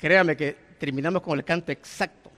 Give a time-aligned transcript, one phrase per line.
[0.00, 2.30] créame que terminamos con el canto exacto.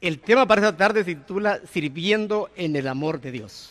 [0.00, 3.70] El tema para esta tarde se titula Sirviendo en el amor de Dios.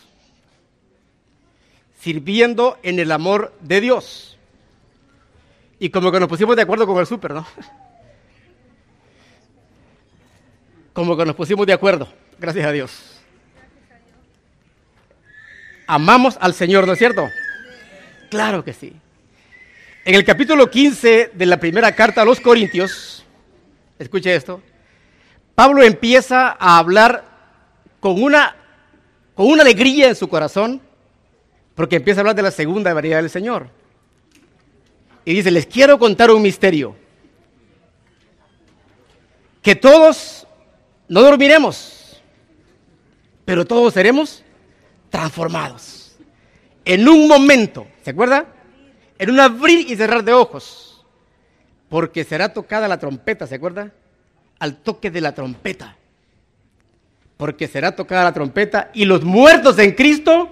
[2.00, 4.38] Sirviendo en el amor de Dios.
[5.80, 7.46] Y como que nos pusimos de acuerdo con el súper, ¿no?
[10.92, 13.22] Como que nos pusimos de acuerdo, gracias a Dios.
[15.86, 17.30] Amamos al Señor, ¿no es cierto?
[18.32, 19.00] Claro que sí.
[20.08, 23.26] En el capítulo 15 de la primera carta a los Corintios,
[24.00, 24.62] escuche esto,
[25.54, 27.26] Pablo empieza a hablar
[28.00, 28.56] con una,
[29.36, 30.82] con una alegría en su corazón,
[31.76, 33.68] porque empieza a hablar de la segunda variedad del Señor.
[35.26, 36.96] Y dice, les quiero contar un misterio,
[39.62, 40.48] que todos
[41.10, 42.24] no dormiremos,
[43.44, 44.42] pero todos seremos
[45.10, 46.16] transformados.
[46.86, 48.54] En un momento, ¿se acuerda?
[49.20, 51.06] En un abrir y cerrar de ojos,
[51.90, 53.92] porque será tocada la trompeta, ¿se acuerda?
[54.60, 55.96] Al toque de la trompeta.
[57.38, 60.50] Porque será tocada la trompeta y los muertos en Cristo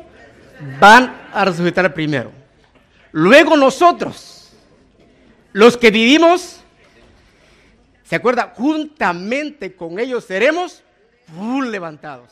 [0.79, 2.31] van a resucitar primero.
[3.11, 4.53] Luego nosotros,
[5.51, 6.61] los que vivimos,
[8.03, 8.53] ¿se acuerda?
[8.55, 10.83] Juntamente con ellos seremos
[11.71, 12.31] levantados.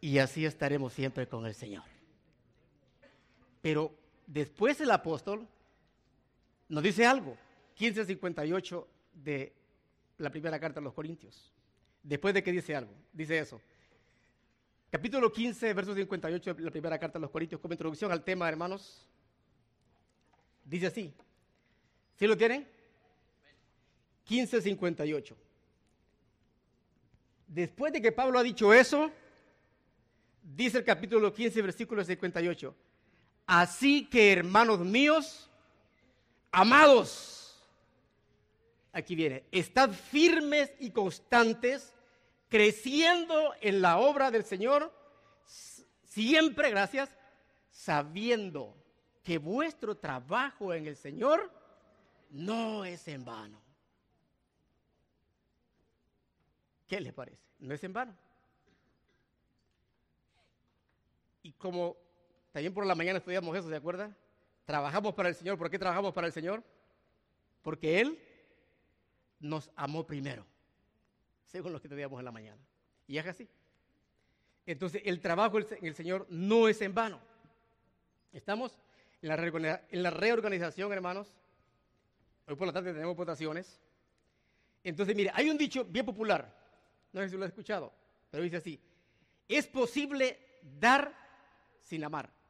[0.00, 1.84] Y así estaremos siempre con el Señor.
[3.62, 3.92] Pero
[4.26, 5.46] después el apóstol
[6.68, 7.36] nos dice algo,
[7.78, 9.52] 1558 de
[10.18, 11.52] la primera carta a los Corintios.
[12.02, 13.60] Después de que dice algo, dice eso.
[14.90, 18.48] Capítulo 15, verso 58 de la primera carta a los Corintios, como introducción al tema,
[18.48, 19.06] hermanos.
[20.64, 21.12] Dice así.
[22.16, 22.68] ¿Sí lo tienen?
[24.28, 25.36] 1558.
[27.48, 29.10] Después de que Pablo ha dicho eso,
[30.42, 32.74] dice el capítulo 15, versículo 58.
[33.46, 35.50] Así que, hermanos míos,
[36.50, 37.62] amados,
[38.92, 41.94] aquí viene, estad firmes y constantes,
[42.48, 44.92] creciendo en la obra del Señor,
[46.04, 47.10] siempre, gracias,
[47.70, 48.74] sabiendo
[49.22, 51.50] que vuestro trabajo en el Señor
[52.30, 53.60] no es en vano.
[56.86, 57.42] ¿Qué les parece?
[57.58, 58.14] No es en vano.
[61.42, 62.03] Y como
[62.54, 64.16] también por la mañana estudiamos eso, ¿se acuerda?
[64.64, 65.58] Trabajamos para el Señor.
[65.58, 66.62] ¿Por qué trabajamos para el Señor?
[67.62, 68.16] Porque Él
[69.40, 70.46] nos amó primero,
[71.46, 72.62] según lo que estudiamos en la mañana.
[73.08, 73.48] Y es así.
[74.66, 77.20] Entonces, el trabajo en el Señor no es en vano.
[78.32, 78.78] Estamos
[79.20, 81.34] en la, en la reorganización, hermanos.
[82.46, 83.80] Hoy por la tarde tenemos votaciones.
[84.84, 86.56] Entonces, mire, hay un dicho bien popular,
[87.12, 87.92] no sé si lo has escuchado,
[88.30, 88.80] pero dice así,
[89.48, 91.12] es posible dar
[91.80, 92.43] sin amar.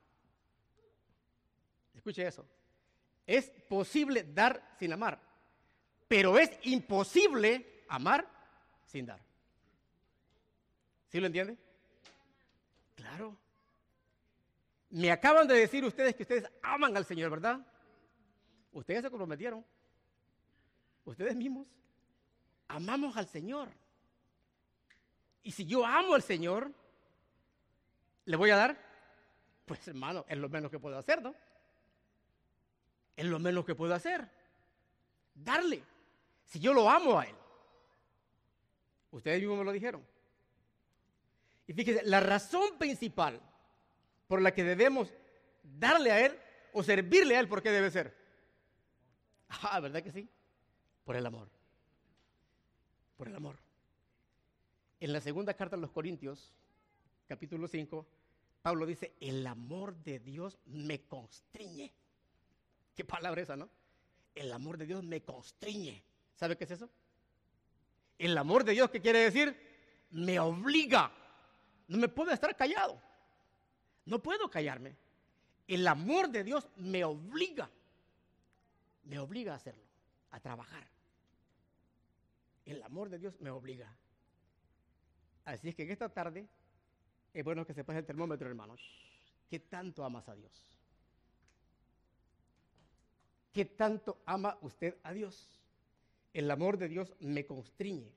[2.04, 2.46] Escuche eso.
[3.26, 5.18] Es posible dar sin amar,
[6.06, 8.28] pero es imposible amar
[8.84, 9.22] sin dar.
[11.08, 11.56] ¿Sí lo entiende?
[12.94, 13.34] Claro.
[14.90, 17.66] Me acaban de decir ustedes que ustedes aman al Señor, ¿verdad?
[18.72, 19.64] Ustedes se comprometieron.
[21.06, 21.66] Ustedes mismos.
[22.68, 23.70] Amamos al Señor.
[25.42, 26.70] Y si yo amo al Señor,
[28.26, 28.78] ¿le voy a dar?
[29.64, 31.34] Pues hermano, es lo menos que puedo hacer, ¿no?
[33.16, 34.28] Es lo menos que puedo hacer.
[35.34, 35.82] Darle.
[36.46, 37.34] Si yo lo amo a Él.
[39.10, 40.04] Ustedes mismos me lo dijeron.
[41.66, 43.40] Y fíjense, la razón principal
[44.26, 45.12] por la que debemos
[45.62, 46.38] darle a Él
[46.72, 48.14] o servirle a Él, ¿por qué debe ser?
[49.48, 50.28] Ah, ¿verdad que sí?
[51.04, 51.48] Por el amor.
[53.16, 53.56] Por el amor.
[55.00, 56.52] En la segunda carta a los Corintios,
[57.28, 58.06] capítulo 5,
[58.62, 61.92] Pablo dice, el amor de Dios me constriñe.
[62.94, 63.68] Qué palabra esa, ¿no?
[64.34, 66.02] El amor de Dios me constriñe.
[66.34, 66.90] ¿Sabe qué es eso?
[68.18, 69.56] El amor de Dios, ¿qué quiere decir?
[70.10, 71.12] Me obliga.
[71.88, 73.00] No me puedo estar callado.
[74.06, 74.96] No puedo callarme.
[75.66, 77.70] El amor de Dios me obliga.
[79.04, 79.84] Me obliga a hacerlo,
[80.30, 80.86] a trabajar.
[82.64, 83.94] El amor de Dios me obliga.
[85.44, 86.48] Así es que en esta tarde
[87.32, 88.80] es bueno que se pase el termómetro, hermanos.
[89.48, 90.73] ¿Qué tanto amas a Dios?
[93.54, 95.48] ¿Qué tanto ama usted a Dios?
[96.32, 98.12] El amor de Dios me constriñe.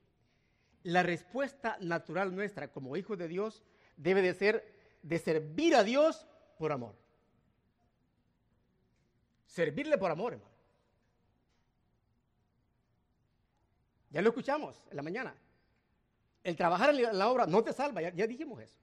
[0.82, 3.62] La respuesta natural nuestra como hijos de Dios
[3.96, 6.26] debe de ser de servir a Dios
[6.58, 6.96] por amor.
[9.46, 10.50] Servirle por amor, hermano.
[14.10, 15.36] Ya lo escuchamos en la mañana.
[16.42, 18.76] El trabajar en la obra no te salva, ya, dijimos eso.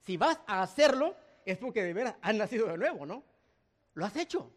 [0.00, 1.14] Si vas a hacerlo,
[1.44, 3.22] es porque de veras has nacido de nuevo, ¿no?
[3.94, 4.52] Lo has hecho.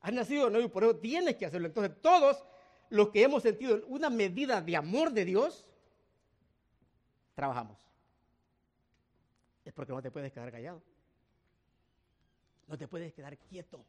[0.00, 1.66] Has nacido nuevo y por eso tienes que hacerlo.
[1.68, 2.44] Entonces, todos
[2.90, 5.66] los que hemos sentido una medida de amor de Dios,
[7.34, 7.78] trabajamos.
[9.64, 10.82] Es porque no te puedes quedar callado.
[12.66, 13.84] No te puedes quedar quieto.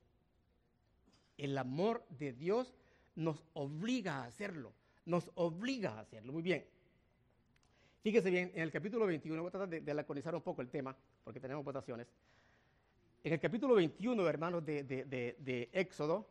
[1.38, 2.74] El amor de Dios
[3.16, 4.74] nos obliga a hacerlo.
[5.06, 6.34] Nos obliga a hacerlo.
[6.34, 6.66] Muy bien.
[8.02, 10.96] Fíjese bien, en el capítulo 21, voy a tratar de, de un poco el tema,
[11.24, 12.08] porque tenemos votaciones.
[13.24, 16.26] En el capítulo 21, hermanos, de, de Éxodo,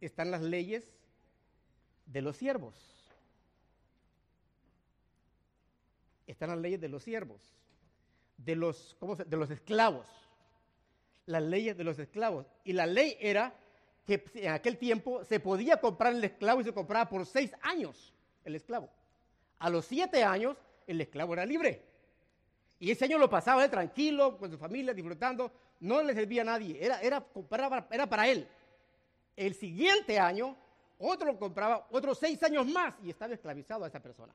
[0.00, 0.96] están las leyes
[2.06, 2.74] de los siervos.
[6.26, 7.40] Están las leyes de los siervos,
[8.36, 10.06] de los, ¿cómo se, de los esclavos.
[11.26, 12.46] Las leyes de los esclavos.
[12.64, 13.54] Y la ley era
[14.06, 18.12] que en aquel tiempo se podía comprar el esclavo y se compraba por seis años
[18.44, 18.88] el esclavo.
[19.58, 20.56] A los siete años
[20.86, 21.84] el esclavo era libre.
[22.78, 25.50] Y ese año lo pasaba tranquilo, con su familia, disfrutando.
[25.80, 27.26] No le servía a nadie, era, era,
[27.90, 28.48] era para él.
[29.36, 30.56] El siguiente año
[30.98, 34.34] otro compraba otros seis años más y estaba esclavizado a esa persona.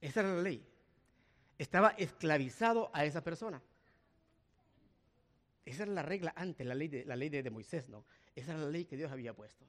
[0.00, 0.64] Esa era la ley.
[1.56, 3.62] Estaba esclavizado a esa persona.
[5.64, 8.04] Esa era la regla antes, la ley de, la ley de, Moisés, ¿no?
[8.34, 9.64] Esa era la ley que Dios había puesto.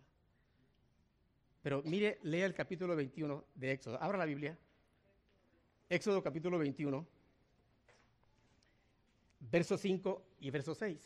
[1.62, 4.02] Pero mire, lea el capítulo 21 de Éxodo.
[4.02, 4.58] Abra la Biblia.
[5.90, 7.06] Éxodo capítulo 21,
[9.40, 11.00] verso 5 y verso 6.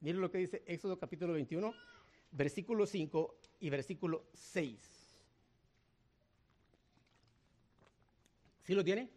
[0.00, 1.74] Mire lo que dice Éxodo capítulo 21,
[2.32, 4.78] versículo 5 y versículo 6.
[8.64, 9.08] ¿Sí lo tiene?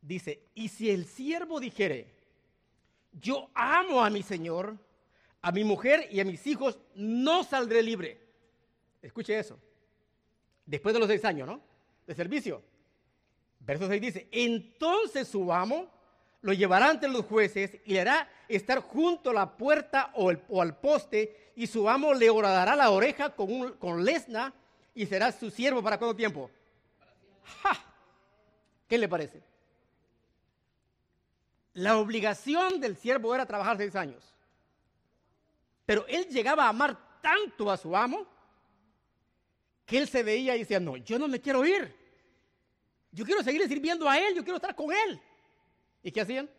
[0.00, 2.08] Dice, y si el siervo dijere,
[3.12, 4.76] yo amo a mi Señor,
[5.40, 8.20] a mi mujer y a mis hijos, no saldré libre.
[9.00, 9.58] Escuche eso.
[10.66, 11.60] Después de los seis años, ¿no?
[12.06, 12.62] De servicio.
[13.64, 15.88] Verso 6 dice, entonces su amo
[16.40, 20.30] lo llevará ante los jueces y le hará estar junto a la puerta o,
[20.60, 24.52] al poste y su amo le horadará la oreja con, con lesna
[24.94, 26.50] y será su siervo para cuánto tiempo.
[28.88, 29.40] ¿Qué le parece?
[31.74, 34.34] La obligación del siervo era trabajar seis años.
[35.86, 38.26] Pero él llegaba a amar tanto a su amo
[39.86, 42.01] que él se veía y decía, no, yo no me quiero ir.
[43.12, 45.20] Yo quiero seguir sirviendo a él, yo quiero estar con él.
[46.02, 46.50] ¿Y qué hacían?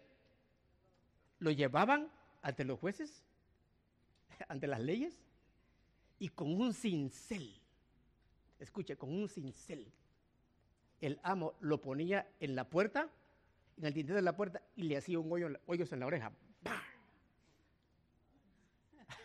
[1.39, 2.09] Lo llevaban
[2.41, 3.23] ante los jueces
[4.47, 5.19] ante las leyes
[6.19, 7.59] y con un cincel,
[8.59, 9.91] escuche, con un cincel,
[11.01, 13.09] el amo lo ponía en la puerta,
[13.77, 16.31] en el dintel de la puerta y le hacía un hoyo, hoyos en la oreja.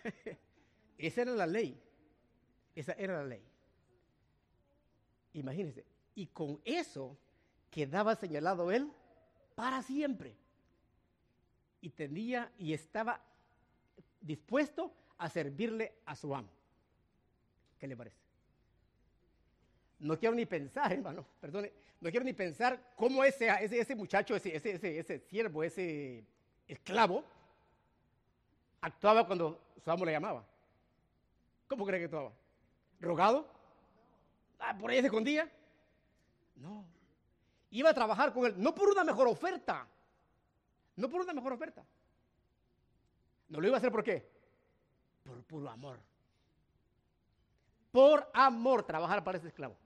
[0.98, 1.80] Esa era la ley.
[2.74, 3.42] Esa era la ley.
[5.34, 5.84] Imagínense.
[6.18, 7.16] Y con eso
[7.70, 8.90] quedaba señalado él
[9.54, 10.34] para siempre.
[11.80, 13.20] Y tenía y estaba
[14.20, 16.48] dispuesto a servirle a su amo.
[17.78, 18.16] ¿Qué le parece?
[20.00, 24.56] No quiero ni pensar, hermano, perdone, no quiero ni pensar cómo ese, ese, muchacho, ese,
[24.56, 26.24] ese, ese, siervo, ese
[26.66, 27.22] esclavo,
[28.80, 30.44] actuaba cuando su amo le llamaba.
[31.68, 32.32] ¿Cómo cree que actuaba?
[32.98, 33.46] ¿Rogado?
[34.58, 35.48] Ah, ¿Por ahí se escondía?
[36.58, 36.84] No.
[37.70, 39.86] Iba a trabajar con él, no por una mejor oferta,
[40.96, 41.84] no por una mejor oferta.
[43.48, 44.38] No lo iba a hacer por qué?
[45.28, 46.00] por puro amor.
[47.92, 49.76] Por amor trabajar para ese esclavo.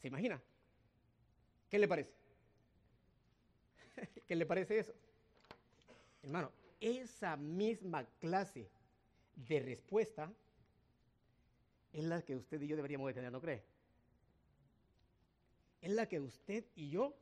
[0.00, 0.42] ¿Se imagina?
[1.70, 2.12] ¿Qué le parece?
[4.26, 4.92] ¿Qué le parece eso?
[6.22, 8.68] Hermano, esa misma clase
[9.36, 10.32] de respuesta
[11.92, 13.62] es la que usted y yo deberíamos de tener, ¿no cree?
[15.82, 17.12] Es la que usted y yo,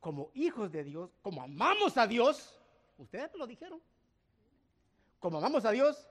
[0.00, 2.58] como hijos de Dios, como amamos a Dios,
[2.96, 3.80] ustedes lo dijeron,
[5.20, 6.08] como amamos a Dios,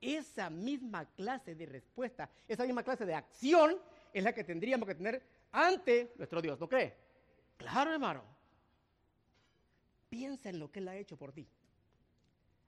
[0.00, 3.76] esa misma clase de respuesta, esa misma clase de acción
[4.12, 6.94] es la que tendríamos que tener ante nuestro Dios, ¿no cree?
[7.56, 8.22] Claro, hermano.
[10.08, 11.46] Piensa en lo que Él ha hecho por ti.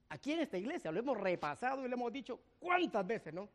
[0.08, 3.48] Aquí en esta iglesia lo hemos repasado y le hemos dicho cuántas veces, ¿no?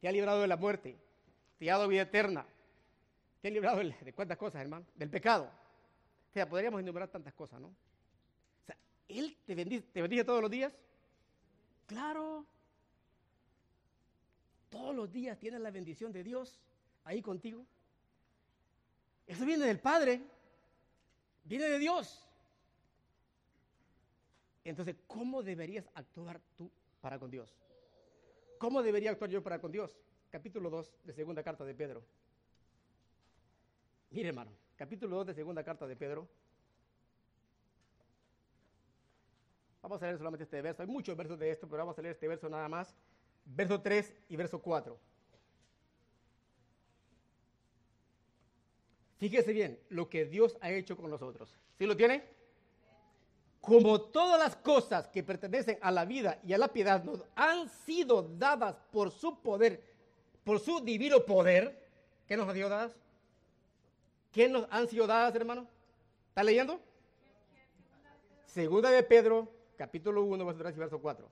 [0.00, 0.96] Te ha librado de la muerte,
[1.58, 2.44] te ha dado vida eterna,
[3.42, 5.50] te ha librado de, cuántas cosas, hermano, del pecado.
[6.30, 7.68] O sea, podríamos enumerar tantas cosas, ¿no?
[7.68, 8.76] O sea,
[9.08, 10.72] Él te bendice, te bendice todos los días,
[11.92, 12.46] Claro.
[14.70, 16.58] Todos los días tienes la bendición de Dios
[17.04, 17.66] ahí contigo.
[19.26, 20.22] Eso viene del Padre.
[21.44, 22.26] Viene de Dios.
[24.64, 26.70] Entonces, ¿cómo deberías actuar tú
[27.00, 27.52] para con Dios?
[28.58, 29.98] ¿Cómo debería actuar yo para con Dios?
[30.30, 32.02] Capítulo 2 de segunda carta de Pedro.
[34.12, 36.28] Mire, hermano, capítulo 2 de segunda carta de Pedro.
[39.80, 40.82] Vamos a leer solamente este verso.
[40.82, 42.94] Hay muchos versos de esto, pero vamos a leer este verso nada más.
[43.46, 44.98] Verso 3 y verso 4.
[49.16, 51.56] Fíjese bien lo que Dios ha hecho con nosotros.
[51.78, 52.22] ¿Sí lo tiene?
[53.62, 57.66] Como todas las cosas que pertenecen a la vida y a la piedad nos han
[57.68, 59.82] sido dadas por su poder,
[60.44, 61.88] por su divino poder,
[62.26, 62.94] ¿qué nos ha sido dadas?
[64.32, 65.68] ¿Qué nos han sido dadas, hermano?
[66.28, 66.80] ¿Está leyendo?
[68.46, 71.28] Segunda de Pedro, capítulo 1, verso 3 y verso 4.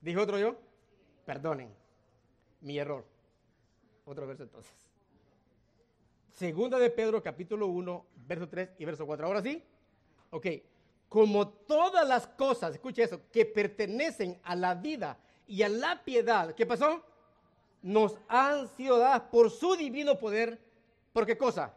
[0.00, 0.56] ¿Dijo otro yo?
[1.26, 1.74] Perdonen,
[2.60, 3.04] mi error.
[4.04, 4.72] Otro verso entonces.
[6.32, 9.26] Segunda de Pedro, capítulo 1, verso 3 y verso 4.
[9.26, 9.62] ¿Ahora sí?
[10.30, 10.46] Ok.
[11.08, 15.18] Como todas las cosas, escuche eso, que pertenecen a la vida
[15.48, 17.04] y a la piedad, ¿qué pasó?
[17.82, 20.58] Nos han sido dadas por su divino poder.
[21.12, 21.74] ¿Por qué cosa?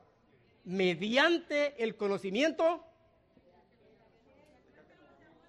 [0.64, 2.84] Mediante el conocimiento.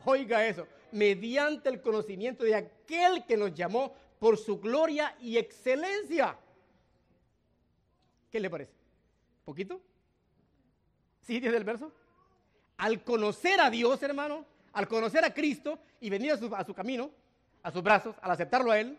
[0.04, 0.66] Oiga eso.
[0.92, 6.38] Mediante el conocimiento de aquel que nos llamó por su gloria y excelencia.
[8.30, 8.72] ¿Qué le parece?
[9.44, 9.80] ¿Poquito?
[11.20, 11.92] ¿Sí dice el verso?
[12.76, 17.10] Al conocer a Dios, hermano, al conocer a Cristo y venir a su, camino,
[17.62, 18.98] a sus brazos, al aceptarlo a Él,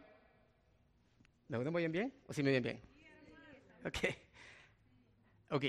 [1.47, 2.13] ¿me oyen bien?
[2.27, 2.81] ¿O sí me oyen bien?
[3.85, 3.97] Ok.
[5.51, 5.65] Ok.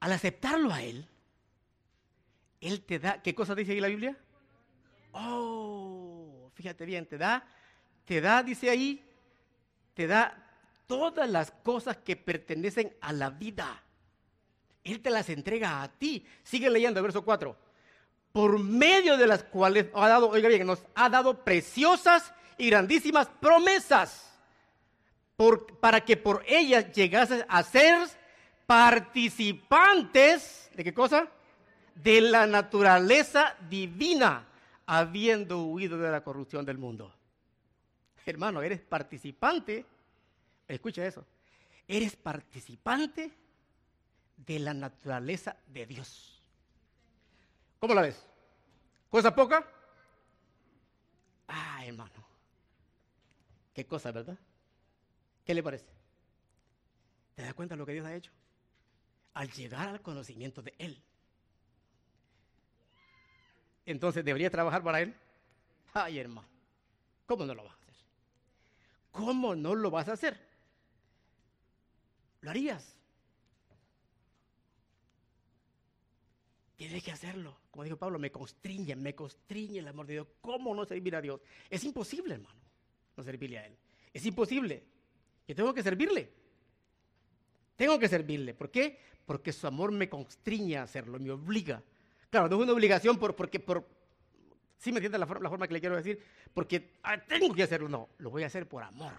[0.00, 1.06] Al aceptarlo a Él,
[2.60, 4.16] Él te da, ¿qué cosa dice ahí la Biblia?
[5.12, 7.46] Oh, fíjate bien, te da,
[8.04, 9.04] te da, dice ahí,
[9.94, 10.44] te da
[10.86, 13.82] todas las cosas que pertenecen a la vida.
[14.82, 16.26] Él te las entrega a ti.
[16.42, 17.56] Sigue leyendo verso 4.
[18.32, 23.28] Por medio de las cuales ha dado, oiga bien, nos ha dado preciosas y grandísimas
[23.40, 24.33] promesas.
[25.80, 28.08] Para que por ellas llegases a ser
[28.66, 31.28] participantes, ¿de qué cosa?
[31.94, 34.46] De la naturaleza divina,
[34.86, 37.14] habiendo huido de la corrupción del mundo.
[38.26, 39.84] Hermano, eres participante,
[40.68, 41.26] escucha eso,
[41.86, 43.32] eres participante
[44.36, 46.42] de la naturaleza de Dios.
[47.78, 48.26] ¿Cómo la ves?
[49.10, 49.66] ¿Cosa poca?
[51.48, 52.24] Ah, hermano.
[53.74, 54.38] Qué cosa, ¿verdad?
[55.44, 55.86] ¿Qué le parece?
[57.34, 58.30] ¿Te das cuenta de lo que Dios ha hecho?
[59.34, 61.02] Al llegar al conocimiento de Él.
[63.84, 65.14] Entonces, ¿debería trabajar para Él?
[65.92, 66.48] Ay, hermano.
[67.26, 67.94] ¿Cómo no lo vas a hacer?
[69.10, 70.40] ¿Cómo no lo vas a hacer?
[72.40, 72.96] ¿Lo harías?
[76.76, 77.56] Tienes que hacerlo.
[77.70, 80.26] Como dijo Pablo, me constriñe, me constriñe el amor de Dios.
[80.40, 81.40] ¿Cómo no servir a Dios?
[81.70, 82.60] Es imposible, hermano,
[83.16, 83.76] no servirle a Él.
[84.12, 84.93] Es imposible.
[85.46, 86.30] Yo tengo que servirle.
[87.76, 88.54] Tengo que servirle.
[88.54, 88.98] ¿Por qué?
[89.26, 91.82] Porque su amor me constriñe a hacerlo, me obliga.
[92.30, 93.86] Claro, no es una obligación por, porque por...
[94.78, 96.22] ¿Sí me entiende la, la, forma que le quiero decir?
[96.52, 97.88] Porque ah, tengo que hacerlo.
[97.88, 99.12] No, lo voy a hacer por amor.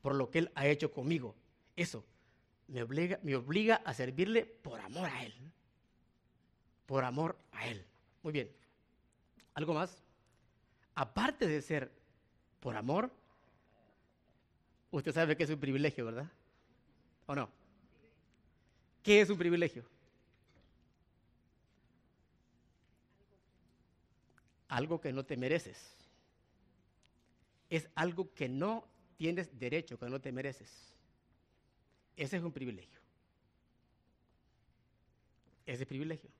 [0.00, 1.34] Por lo que Él ha hecho conmigo.
[1.76, 2.04] Eso
[2.68, 5.34] me obliga, me obliga a servirle por amor a Él
[6.86, 7.84] por amor a Él.
[8.22, 8.50] Muy bien.
[9.54, 10.02] ¿Algo más?
[10.94, 11.90] Aparte de ser
[12.60, 13.10] por amor,
[14.96, 16.30] usted sabe que es un privilegio, ¿verdad?
[17.26, 17.50] ¿O no?
[19.02, 19.84] ¿Qué es un privilegio?
[24.68, 25.94] Algo que no te mereces.
[27.70, 28.86] Es algo que no
[29.16, 30.94] tienes derecho, que no te mereces.
[32.16, 33.00] Ese es un privilegio.
[35.66, 36.30] Ese privilegio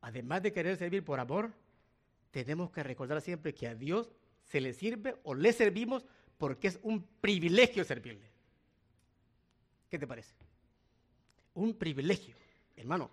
[0.00, 1.52] además de querer servir por amor,
[2.30, 4.10] tenemos que recordar siempre que a Dios
[4.42, 6.06] se le sirve o le servimos
[6.38, 8.30] porque es un privilegio servirle.
[9.90, 10.32] ¿Qué te parece?
[11.54, 12.34] Un privilegio.
[12.76, 13.10] Hermano,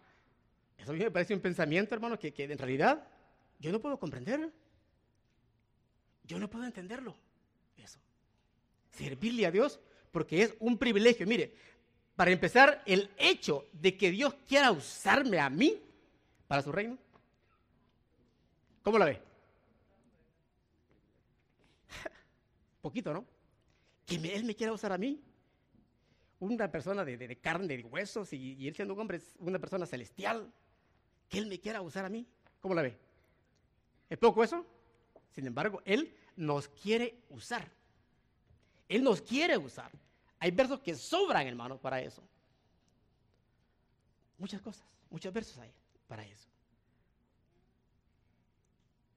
[0.78, 3.08] eso a mí me parece un pensamiento, hermano, que, en realidad
[3.60, 4.52] yo no puedo comprender.
[6.24, 7.16] Yo no puedo entenderlo.
[7.78, 8.00] Eso.
[8.92, 9.80] Servirle a Dios
[10.12, 11.26] porque es un privilegio.
[11.28, 11.54] Mire,
[12.16, 15.82] para empezar, el hecho de que Dios quiera usarme a mí
[16.48, 16.98] para su reino?
[18.84, 19.22] ¿Cómo la ve?
[22.86, 23.26] Poquito, ¿no?
[24.06, 25.20] Que Él me quiera usar a mí.
[26.38, 30.54] Una persona de, carne, de huesos, y, Él siendo un hombre, una persona celestial.
[31.28, 32.28] Que Él me quiera usar a mí.
[32.62, 32.96] ¿Cómo la ve?
[34.08, 34.64] ¿Es poco eso?
[35.32, 37.68] Sin embargo, Él nos quiere usar.
[38.88, 39.90] Él nos quiere usar.
[40.38, 42.22] Hay versos que sobran, hermanos, para eso.
[44.38, 45.74] Muchas cosas, muchos versos hay
[46.08, 46.48] para eso.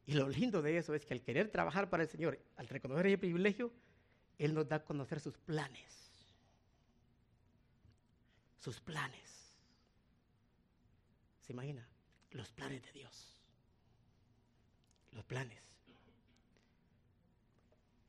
[0.08, 3.06] Y lo lindo de eso es que al querer trabajar para el Señor, al reconocer
[3.06, 3.70] ese privilegio,
[4.38, 6.10] Él nos da a conocer sus planes.
[8.58, 9.52] Sus planes.
[11.42, 11.86] ¿Se imagina?
[12.30, 13.42] los planes de Dios.
[15.12, 15.60] Los planes.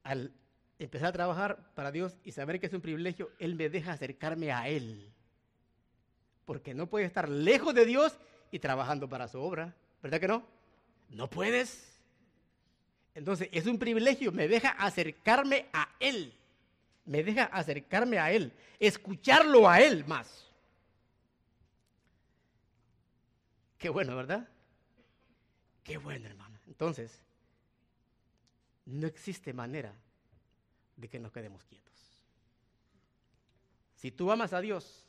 [0.03, 0.31] Al
[0.77, 4.53] empezar a trabajar para Dios y saber que es un privilegio, Él me deja acercarme
[4.53, 5.11] a Él.
[6.45, 8.17] Porque no puede estar lejos de Dios
[8.51, 9.75] y trabajando para su obra.
[10.01, 10.47] ¿Verdad que no?
[11.09, 11.88] No puedes.
[13.15, 16.33] Entonces es un privilegio, me deja acercarme a Él.
[17.05, 20.47] Me deja acercarme a Él, escucharlo a Él más.
[23.79, 24.47] Qué bueno, ¿verdad?
[25.83, 26.59] Qué bueno, hermano.
[26.67, 27.19] Entonces,
[28.85, 29.93] no existe manera
[30.97, 31.89] de que nos quedemos quietos.
[33.95, 35.05] Si tú amas a Dios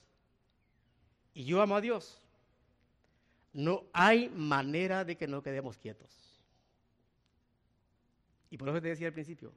[1.35, 2.21] y yo amo a Dios,
[3.52, 6.29] no hay manera de que nos quedemos quietos.
[8.50, 9.52] Y por eso te decía al principio,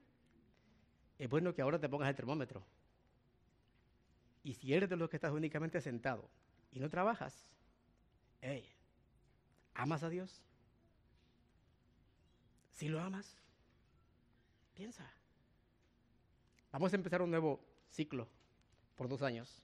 [1.18, 2.64] es bueno que ahora te pongas el termómetro.
[4.44, 6.30] Y si eres de los que estás únicamente sentado
[6.72, 7.48] y no trabajas,
[8.42, 8.70] hey,
[9.74, 10.42] ¿amas a Dios?
[12.72, 13.36] Si lo amas,
[14.76, 15.10] piensa.
[16.72, 17.60] Vamos a empezar un nuevo
[17.90, 18.28] ciclo
[18.96, 19.64] por dos años.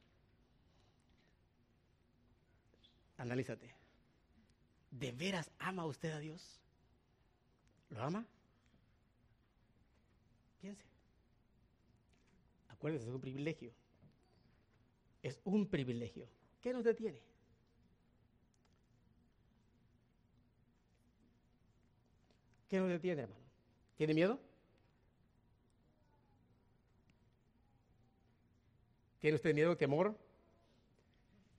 [3.18, 3.76] Analízate.
[4.92, 6.60] ¿De veras ama usted a Dios?
[7.90, 8.26] ¿Lo ama?
[10.62, 10.86] Piense.
[12.68, 13.72] Acuérdese, es un privilegio.
[15.22, 16.28] Es un privilegio.
[16.62, 17.22] ¿Qué nos detiene?
[22.68, 23.46] ¿Qué nos detiene, hermano?
[23.98, 24.40] ¿Tiene miedo?
[29.20, 30.18] ¿Tiene usted miedo, temor?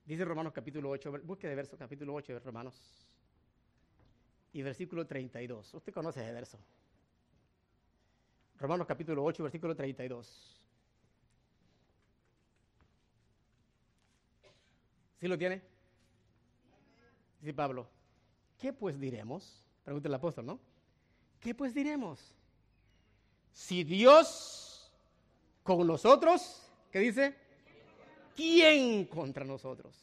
[0.05, 3.05] Dice Romanos capítulo 8, busque de verso capítulo 8 de Romanos
[4.51, 5.73] y versículo 32.
[5.73, 6.57] Usted conoce ese verso.
[8.61, 10.61] Romanos capítulo 8, versículo 32.
[15.19, 15.63] ¿Sí lo tiene?
[17.39, 17.87] Dice Pablo,
[18.59, 19.65] ¿qué pues diremos?
[19.83, 20.59] Pregunta el apóstol, ¿no?
[21.39, 22.35] ¿Qué pues diremos?
[23.51, 24.91] Si Dios
[25.63, 27.35] con nosotros, ¿qué dice?
[28.35, 29.95] ¿Quién contra nosotros?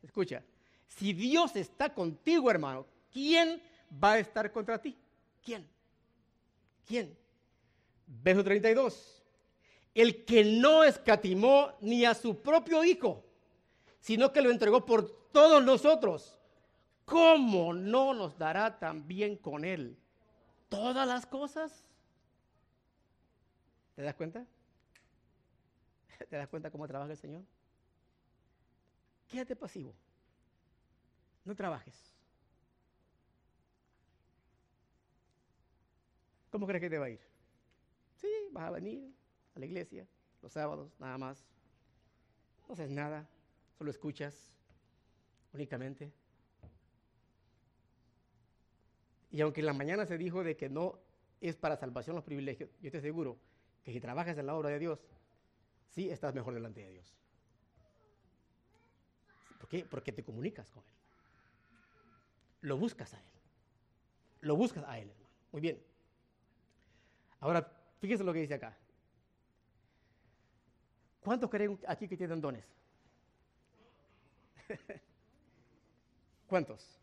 [0.00, 0.44] Escucha,
[0.86, 3.60] si Dios está contigo, hermano, ¿quién
[3.92, 4.96] va a estar contra ti?
[5.42, 5.68] ¿Quién?
[6.86, 7.25] ¿Quién?
[8.06, 9.22] Verso 32.
[9.94, 13.24] El que no escatimó ni a su propio hijo,
[14.00, 16.38] sino que lo entregó por todos nosotros,
[17.04, 19.96] ¿cómo no nos dará también con él
[20.68, 21.84] todas las cosas?
[23.94, 24.46] ¿Te das cuenta?
[26.28, 27.42] ¿Te das cuenta cómo trabaja el Señor?
[29.28, 29.94] Quédate pasivo.
[31.44, 32.14] No trabajes.
[36.50, 37.25] ¿Cómo crees que te va a ir?
[38.16, 39.14] Sí, vas a venir
[39.54, 40.06] a la iglesia
[40.42, 41.44] los sábados, nada más.
[42.66, 43.28] No haces nada,
[43.78, 44.52] solo escuchas
[45.52, 46.12] únicamente.
[49.30, 50.98] Y aunque en la mañana se dijo de que no
[51.40, 53.38] es para salvación los privilegios, yo te aseguro
[53.84, 54.98] que si trabajas en la obra de Dios,
[55.88, 57.14] sí estás mejor delante de Dios.
[59.58, 59.84] ¿Por qué?
[59.84, 60.94] Porque te comunicas con Él.
[62.62, 63.26] Lo buscas a Él.
[64.40, 65.34] Lo buscas a Él, hermano.
[65.52, 65.82] Muy bien.
[67.40, 68.76] Ahora, fíjense lo que dice acá.
[71.20, 72.64] ¿Cuántos creen aquí que tienen dones?
[76.46, 77.00] ¿Cuántos?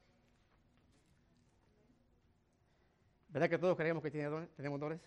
[3.30, 5.02] ¿Verdad que todos creemos que tenemos dones?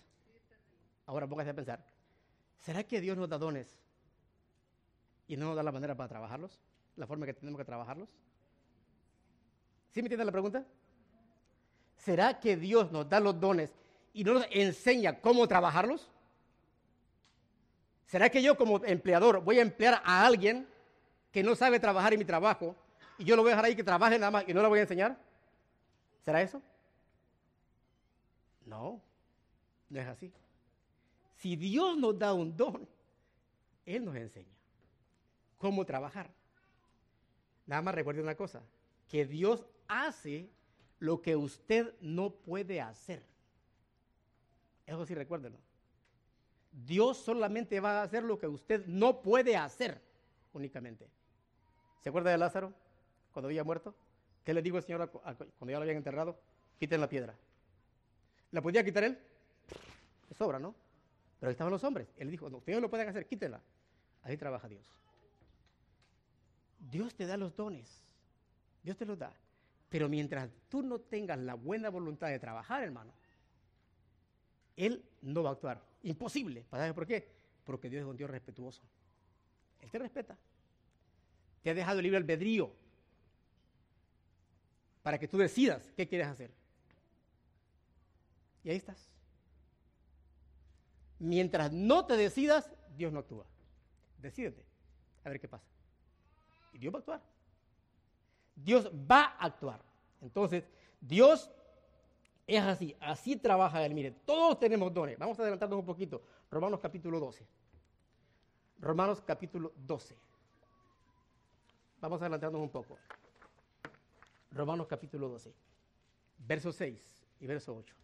[1.05, 1.83] Ahora póngase a pensar.
[2.57, 3.79] ¿Será que Dios nos da dones
[5.27, 6.59] y no nos da la manera para trabajarlos?
[6.97, 8.09] ¿La forma que tenemos que trabajarlos?
[9.91, 10.65] ¿Sí me entienden la pregunta?
[11.95, 13.73] ¿Será que Dios nos da los dones
[14.17, 16.09] y no nos enseña cómo trabajarlos?
[18.07, 20.67] ¿Será que yo como empleador voy a emplear a alguien
[21.31, 22.75] que no sabe trabajar en mi trabajo
[23.19, 24.79] y yo lo voy a dejar ahí que trabaje nada más y no lo voy
[24.79, 25.15] a enseñar?
[26.25, 26.59] ¿Será eso?
[28.65, 28.99] No,
[29.87, 30.33] no es así.
[31.35, 32.89] Si Dios nos da un don,
[33.85, 34.55] Él nos enseña
[35.59, 36.27] cómo trabajar.
[37.67, 38.63] Nada más recuerde una cosa,
[39.07, 40.49] que Dios hace
[40.97, 43.36] lo que usted no puede hacer.
[44.87, 45.59] Eso sí, recuérdenlo.
[46.71, 50.01] Dios solamente va a hacer lo que usted no puede hacer
[50.53, 51.07] únicamente.
[52.01, 52.73] ¿Se acuerda de Lázaro
[53.33, 53.93] cuando había muerto?
[54.43, 56.39] ¿Qué le dijo el Señor cuando ya lo habían enterrado?
[56.79, 57.35] Quiten la piedra.
[58.51, 59.19] ¿La podía quitar él?
[60.29, 60.73] Es sobra, ¿no?
[61.39, 62.07] Pero ahí estaban los hombres.
[62.17, 63.61] Él dijo, no, ustedes lo pueden hacer, quítenla.
[64.23, 64.85] Así trabaja Dios.
[66.79, 68.03] Dios te da los dones.
[68.83, 69.33] Dios te los da.
[69.89, 73.11] Pero mientras tú no tengas la buena voluntad de trabajar, hermano,
[74.77, 75.83] Él no va a actuar.
[76.03, 76.63] Imposible.
[76.69, 77.27] ¿Sabes por qué?
[77.65, 78.81] Porque Dios es un Dios respetuoso.
[79.81, 80.37] Él te respeta.
[81.63, 82.71] Te ha dejado libre albedrío
[85.01, 86.51] para que tú decidas qué quieres hacer.
[88.63, 89.09] Y ahí estás.
[91.19, 93.45] Mientras no te decidas, Dios no actúa.
[94.19, 94.63] Decídete,
[95.23, 95.65] a ver qué pasa.
[96.73, 97.21] Y Dios va a actuar.
[98.55, 99.81] Dios va a actuar.
[100.21, 100.67] Entonces,
[100.99, 101.49] Dios
[102.55, 103.93] es así, así trabaja Él.
[103.93, 105.19] Mire, todos tenemos dones.
[105.19, 106.21] Vamos a adelantarnos un poquito.
[106.49, 107.45] Romanos capítulo 12.
[108.79, 110.15] Romanos capítulo 12.
[111.99, 112.97] Vamos a adelantarnos un poco.
[114.51, 115.53] Romanos capítulo 12.
[116.39, 117.95] Verso 6 y verso 8.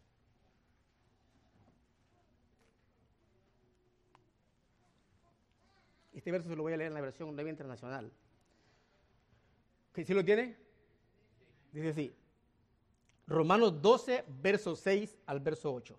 [6.11, 8.11] Este verso se lo voy a leer en la versión Nueva Internacional.
[9.95, 10.57] ¿Sí lo tiene?
[11.71, 12.22] Dice así.
[13.27, 15.97] Romanos 12, verso 6 al verso 8.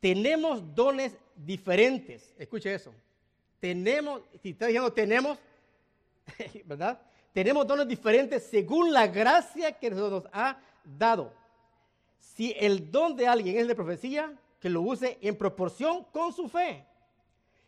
[0.00, 2.34] Tenemos dones diferentes.
[2.38, 2.92] Escuche eso.
[3.58, 5.38] Tenemos, si está diciendo tenemos,
[6.64, 7.00] ¿verdad?
[7.32, 11.32] Tenemos dones diferentes según la gracia que nos ha dado.
[12.18, 16.48] Si el don de alguien es de profecía, que lo use en proporción con su
[16.48, 16.84] fe.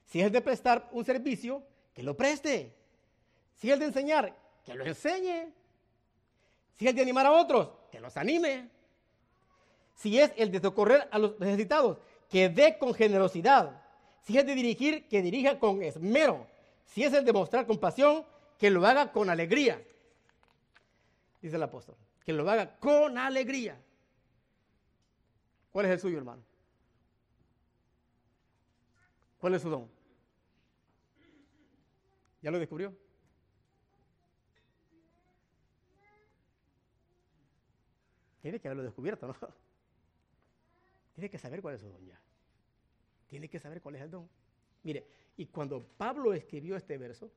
[0.04, 2.74] Si es de prestar un servicio, que lo preste.
[3.56, 5.52] Si es de enseñar, que lo enseñe.
[6.78, 8.68] Si es de animar a otros, que los anime.
[9.94, 11.98] Si es el de socorrer a los necesitados,
[12.28, 13.82] que dé con generosidad.
[14.22, 16.46] Si es de dirigir, que dirija con esmero.
[16.86, 18.24] Si es el de mostrar compasión,
[18.58, 19.82] que lo haga con alegría.
[21.40, 23.80] Dice el apóstol, que lo haga con alegría.
[25.72, 26.42] ¿Cuál es el suyo, hermano?
[29.38, 29.88] ¿Cuál es su don?
[32.42, 32.92] ¿Ya lo descubrió?
[38.40, 39.34] Tiene que haberlo descubierto, ¿no?
[41.14, 42.20] Tiene que saber cuál es su don ya.
[43.26, 44.28] Tiene que saber cuál es el don.
[44.82, 47.30] Mire, y cuando Pablo escribió este verso,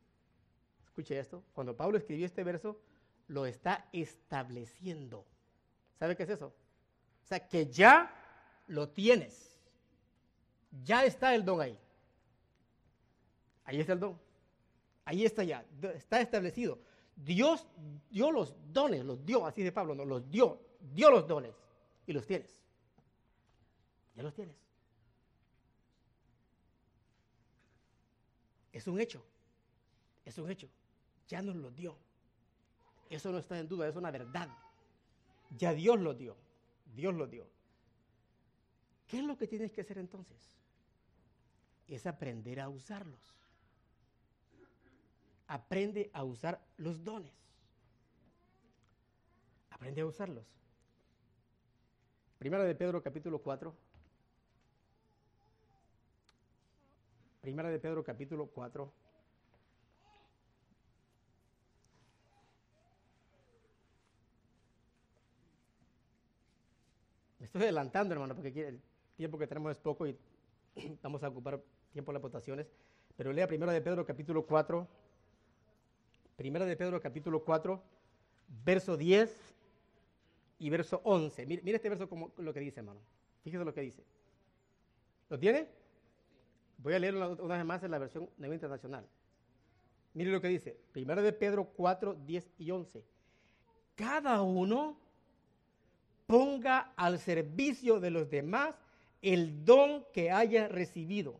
[0.85, 2.79] escuche esto, cuando Pablo escribió este verso,
[3.27, 5.25] lo está estableciendo.
[5.97, 6.47] ¿Sabe qué es eso?
[7.23, 8.13] O sea, que ya
[8.67, 9.59] lo tienes.
[10.83, 11.77] Ya está el don ahí.
[13.65, 14.19] Ahí está el don.
[15.05, 15.65] Ahí está ya.
[15.93, 16.79] Está establecido.
[17.15, 17.67] Dios
[18.09, 20.59] dio los dones, los dio, así de Pablo, no, los dio,
[20.93, 21.55] dio los dones
[22.05, 22.61] y los tienes.
[24.15, 24.55] Ya los tienes.
[28.71, 29.23] Es un hecho.
[30.25, 30.67] Es un hecho.
[31.27, 31.95] Ya nos lo dio.
[33.09, 34.49] Eso no está en duda, es una verdad.
[35.57, 36.35] Ya Dios lo dio.
[36.95, 37.47] Dios lo dio.
[39.07, 40.37] ¿Qué es lo que tienes que hacer entonces?
[41.87, 43.19] Es aprender a usarlos.
[45.47, 47.33] Aprende a usar los dones.
[49.69, 50.45] Aprende a usarlos.
[52.41, 53.71] Primera de Pedro capítulo 4.
[57.39, 58.91] Primera de Pedro capítulo 4.
[67.37, 68.81] Me estoy adelantando, hermano, porque el
[69.15, 70.17] tiempo que tenemos es poco y
[71.03, 71.61] vamos a ocupar
[71.93, 72.65] tiempo en las votaciones.
[73.17, 74.87] Pero lea Primera de Pedro capítulo 4.
[76.37, 77.83] Primera de Pedro capítulo 4,
[78.65, 79.50] verso 10
[80.61, 81.47] y verso 11.
[81.47, 82.99] Mire, mire este verso como lo que dice, hermano.
[83.43, 84.03] Fíjese lo que dice.
[85.27, 85.67] ¿Lo tiene?
[86.77, 89.03] Voy a leer una, vez más en la versión Internacional.
[90.13, 90.77] Mire lo que dice.
[90.91, 93.03] Primero de Pedro 4, 10 y 11.
[93.95, 94.99] Cada uno
[96.27, 98.75] ponga al servicio de los demás
[99.23, 101.39] el don que haya recibido.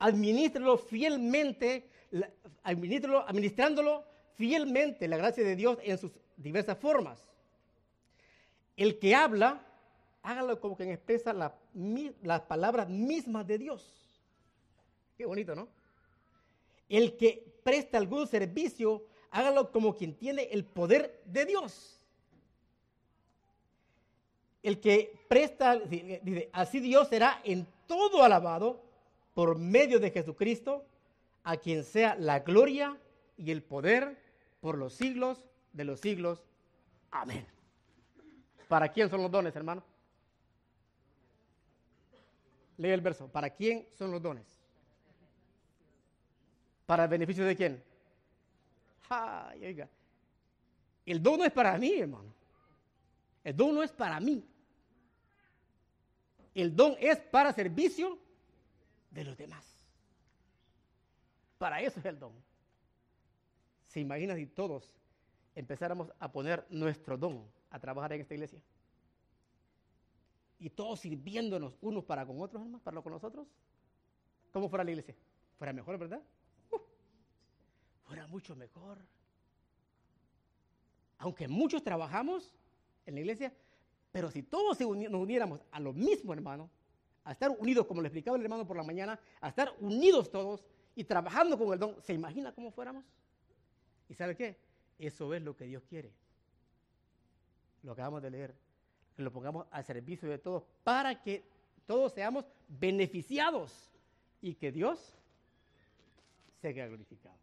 [0.00, 1.88] Administralo fielmente,
[2.64, 4.04] administrándolo
[4.34, 7.28] fielmente la gracia de Dios en sus diversas formas.
[8.78, 9.60] El que habla,
[10.22, 14.22] hágalo como quien expresa las palabras mismas de Dios.
[15.16, 15.68] Qué bonito, ¿no?
[16.88, 22.00] El que presta algún servicio, hágalo como quien tiene el poder de Dios.
[24.62, 28.80] El que presta, dice, así Dios será en todo alabado
[29.34, 30.84] por medio de Jesucristo,
[31.42, 32.96] a quien sea la gloria
[33.36, 34.22] y el poder
[34.60, 36.44] por los siglos de los siglos.
[37.10, 37.57] Amén.
[38.68, 39.82] ¿Para quién son los dones, hermano?
[42.76, 43.26] Lee el verso.
[43.26, 44.46] ¿Para quién son los dones?
[46.86, 47.82] ¿Para el beneficio de quién?
[51.06, 52.32] El don no es para mí, hermano.
[53.42, 54.44] El don no es para mí.
[56.54, 58.18] El don es para servicio
[59.10, 59.64] de los demás.
[61.56, 62.32] Para eso es el don.
[63.86, 64.92] ¿Se imagina si todos
[65.54, 68.62] empezáramos a poner nuestro don a trabajar en esta iglesia?
[70.58, 73.46] Y todos sirviéndonos unos para con otros, hermanos, para con nosotros.
[74.52, 75.14] ¿Cómo fuera la iglesia?
[75.56, 76.22] Fuera mejor, ¿verdad?
[78.08, 78.98] fuera mucho mejor.
[81.18, 82.54] Aunque muchos trabajamos
[83.04, 83.52] en la iglesia,
[84.10, 86.70] pero si todos nos uniéramos a lo mismo, hermano,
[87.24, 90.64] a estar unidos, como le explicaba el hermano por la mañana, a estar unidos todos
[90.94, 93.04] y trabajando con el don, ¿se imagina cómo fuéramos?
[94.08, 94.56] ¿Y sabe qué?
[94.98, 96.10] Eso es lo que Dios quiere.
[97.88, 98.54] Lo acabamos de leer.
[99.16, 101.42] Que lo pongamos al servicio de todos para que
[101.86, 103.90] todos seamos beneficiados
[104.42, 105.16] y que Dios
[106.60, 107.38] sea glorificado.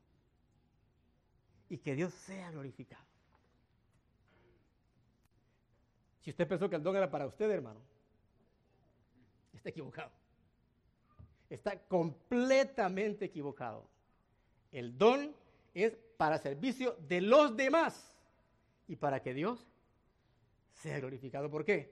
[1.67, 3.03] Y que Dios sea glorificado.
[6.21, 7.79] Si usted pensó que el don era para usted, hermano,
[9.51, 10.11] está equivocado.
[11.49, 13.89] Está completamente equivocado.
[14.71, 15.35] El don
[15.73, 18.15] es para servicio de los demás
[18.87, 19.65] y para que Dios
[20.85, 21.49] sea glorificado.
[21.49, 21.91] ¿Por qué?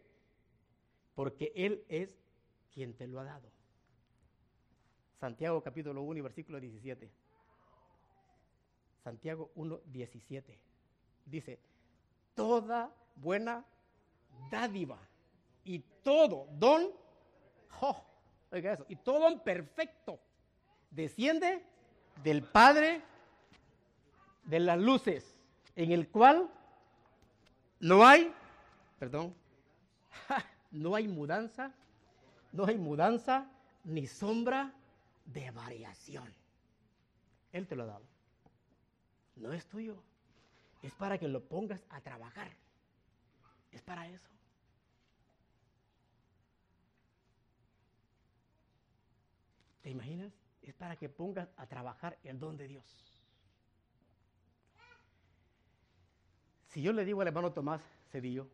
[1.16, 2.16] Porque Él es
[2.72, 3.50] quien te lo ha dado.
[5.20, 7.10] Santiago capítulo 1 y versículo 17.
[9.04, 10.60] Santiago 1, 17.
[11.26, 11.60] Dice,
[12.36, 13.66] toda buena
[14.52, 15.00] dádiva
[15.64, 16.92] y todo don,
[18.52, 20.20] oiga eso, y todo don perfecto
[20.92, 21.66] desciende
[22.24, 23.02] del Padre
[24.44, 25.36] de las luces,
[25.76, 26.48] en el cual
[27.80, 28.32] no hay,
[29.04, 29.36] perdón,
[30.72, 31.74] no hay mudanza,
[32.54, 33.52] no hay mudanza
[33.84, 34.74] ni sombra
[35.26, 36.34] de variación.
[37.52, 38.06] Él te lo ha dado.
[39.36, 40.02] No es tuyo.
[40.82, 42.50] Es para que lo pongas a trabajar.
[43.74, 44.30] Es para eso.
[49.82, 50.32] ¿Te imaginas?
[50.62, 52.86] Es para que pongas a trabajar el don de Dios.
[56.70, 58.48] Si yo le digo al hermano Tomás Cedillo,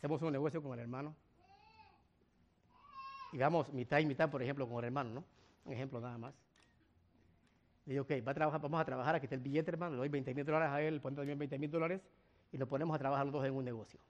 [0.00, 1.14] hacemos un negocio con el hermano,
[3.32, 5.24] y vamos mitad y mitad, por ejemplo, con el hermano, ¿no?
[5.66, 6.34] Un ejemplo nada más.
[7.84, 9.98] Le digo, ok, va a trabajar, vamos a trabajar, aquí está el billete, hermano, le
[9.98, 12.00] doy 20 mil dólares a él, pone también 20 mil dólares
[12.50, 14.00] y nos ponemos a trabajar los dos en un negocio.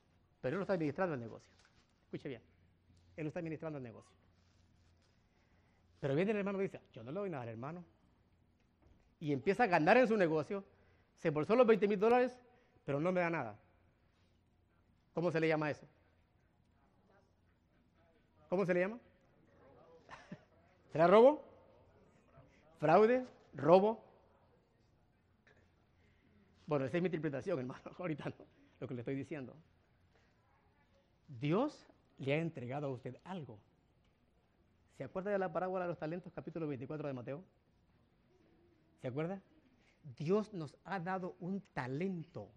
[0.41, 1.51] Pero él no está administrando el negocio.
[2.05, 2.43] Escuche bien,
[3.17, 4.13] él no está administrando el negocio.
[5.99, 7.85] Pero viene el hermano y dice, yo no le doy nada al hermano.
[9.19, 10.65] Y empieza a ganar en su negocio,
[11.17, 12.41] se embolsó los 20 mil dólares,
[12.85, 13.59] pero no me da nada.
[15.15, 15.87] ¿Cómo se le llama eso?
[18.49, 18.99] ¿Cómo se le llama?
[20.93, 21.43] ¿Será robo?
[22.79, 23.27] ¿Fraude?
[23.55, 24.03] ¿Robo?
[26.67, 27.83] Bueno, esa es mi interpretación, hermano.
[27.99, 28.47] Ahorita no,
[28.81, 29.55] lo que le estoy diciendo.
[31.29, 31.87] Dios
[32.19, 33.59] le ha entregado a usted algo.
[34.97, 37.45] ¿Se acuerda de la parábola de los talentos, capítulo 24 de Mateo?
[39.01, 39.41] ¿Se acuerda?
[40.17, 42.51] Dios nos ha dado un talento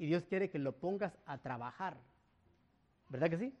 [0.00, 1.94] y Dios quiere que lo pongas a trabajar.
[3.10, 3.54] ¿Verdad que sí?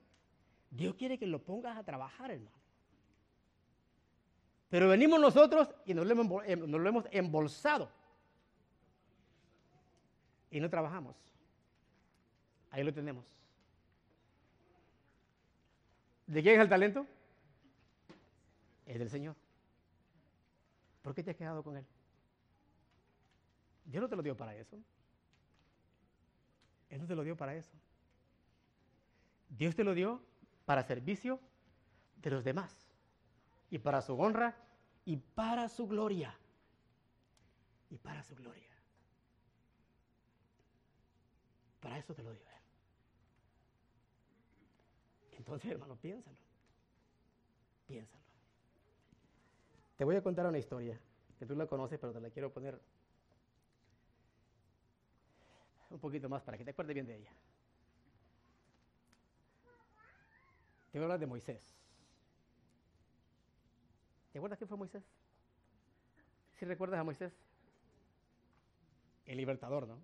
[0.70, 2.56] Dios quiere que lo pongas a trabajar, hermano.
[4.70, 7.90] Pero venimos nosotros y nos lo, hemos, hemos embolsado.
[10.50, 11.14] Y no trabajamos.
[12.70, 13.26] Ahí lo tenemos.
[16.26, 17.06] ¿De quién es el talento?
[18.86, 19.36] Es del Señor.
[21.02, 21.84] ¿Por qué te has quedado con Él?
[23.84, 24.78] Dios no te lo dio para eso.
[26.90, 27.72] Él no te lo dio para eso.
[29.48, 30.20] Dios te lo dio
[30.64, 31.40] para servicio
[32.16, 32.90] de los demás
[33.70, 34.56] y para su honra
[35.04, 36.36] y para su gloria.
[37.88, 38.68] Y para su gloria.
[41.80, 42.50] Para eso te lo dio Él.
[45.38, 46.36] Entonces, hermano, piénsalo.
[47.86, 48.22] Piénsalo.
[49.96, 51.00] Te voy a contar una historia
[51.38, 52.80] que tú la conoces, pero te la quiero poner
[55.90, 57.30] un poquito más para que te acuerdes bien de ella.
[60.90, 61.74] Te voy a hablar de Moisés.
[64.32, 65.02] ¿Te acuerdas quién fue Moisés?
[66.58, 67.32] ¿Sí recuerdas a Moisés?
[69.26, 69.98] El libertador, ¿no?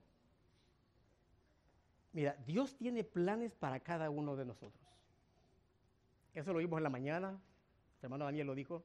[2.13, 4.83] Mira, Dios tiene planes para cada uno de nosotros.
[6.35, 8.85] Eso lo vimos en la mañana, el hermano Daniel lo dijo.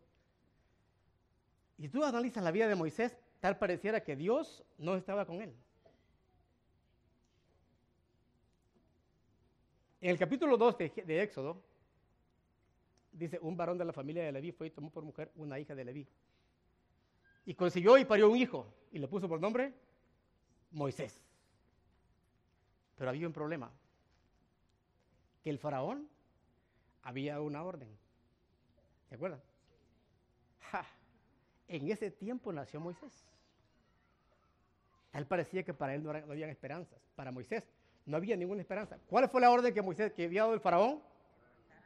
[1.77, 5.55] Y tú analizas la vida de Moisés, tal pareciera que Dios no estaba con él.
[10.01, 11.61] En el capítulo 2 de, Éxodo,
[13.11, 15.75] dice, un varón de la familia de Leví fue y tomó por mujer una hija
[15.75, 16.07] de Leví.
[17.45, 19.71] Y consiguió y parió un hijo y le puso por nombre
[20.71, 21.21] Moisés.
[22.97, 23.71] Pero había un problema,
[25.43, 26.09] que el faraón
[27.03, 27.95] había una orden.
[29.07, 29.41] ¿Se acuerdan?
[31.67, 33.23] En ese tiempo nació Moisés.
[35.11, 36.99] Tal parecía que para él no, no esperanzas.
[37.15, 37.63] Para Moisés
[38.05, 38.97] no había ninguna esperanza.
[39.07, 41.01] ¿Cuál fue la orden que Moisés que había dado el faraón?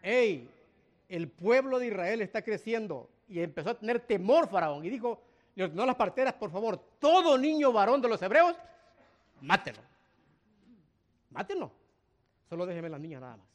[0.02, 0.50] ¡Ey!
[1.10, 5.22] el pueblo de Israel está creciendo y empezó a tener temor Faraón y dijo,
[5.56, 8.56] no las parteras, por favor, todo niño varón de los hebreos,
[9.42, 9.80] mátelo.
[11.30, 11.72] Mátenlo.
[12.50, 13.48] Solo déjenme las niñas nada más.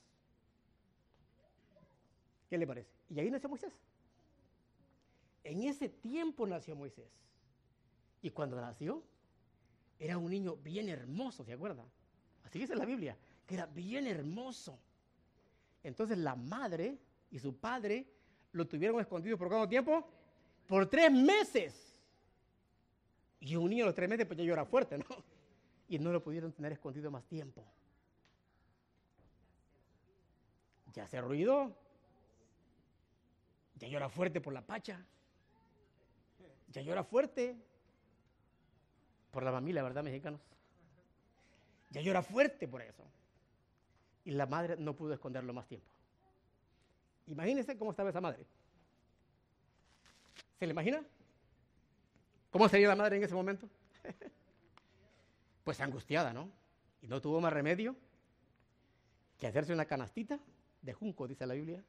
[2.48, 2.90] ¿Qué le parece?
[3.08, 3.72] Y ahí nació Moisés.
[5.44, 7.08] En ese tiempo nació Moisés.
[8.22, 9.02] Y cuando nació,
[9.98, 11.84] era un niño bien hermoso, ¿se acuerda?
[12.50, 14.76] Así dice la Biblia, que era bien hermoso.
[15.84, 16.98] Entonces la madre
[17.30, 18.04] y su padre
[18.50, 20.04] lo tuvieron escondido por cuánto tiempo?
[20.66, 21.96] Por tres meses.
[23.38, 25.04] Y un niño los tres meses pues ya llora fuerte, ¿no?
[25.88, 27.64] Y no lo pudieron tener escondido más tiempo.
[30.92, 31.72] Ya hace ruido.
[33.76, 35.06] Ya llora fuerte por la pacha.
[36.72, 37.56] Ya llora fuerte
[39.30, 40.49] por la familia, ¿verdad, mexicanos?
[41.90, 43.04] Ya llora fuerte por eso.
[44.24, 45.90] Y la madre no pudo esconderlo más tiempo.
[47.26, 48.44] Imagínense cómo estaba esa madre.
[50.58, 51.02] ¿Se le imagina?
[52.50, 53.68] ¿Cómo sería la madre en ese momento?
[55.64, 56.50] pues angustiada, ¿no?
[57.02, 57.96] Y no tuvo más remedio
[59.38, 60.38] que hacerse una canastita
[60.82, 61.82] de junco, dice la Biblia,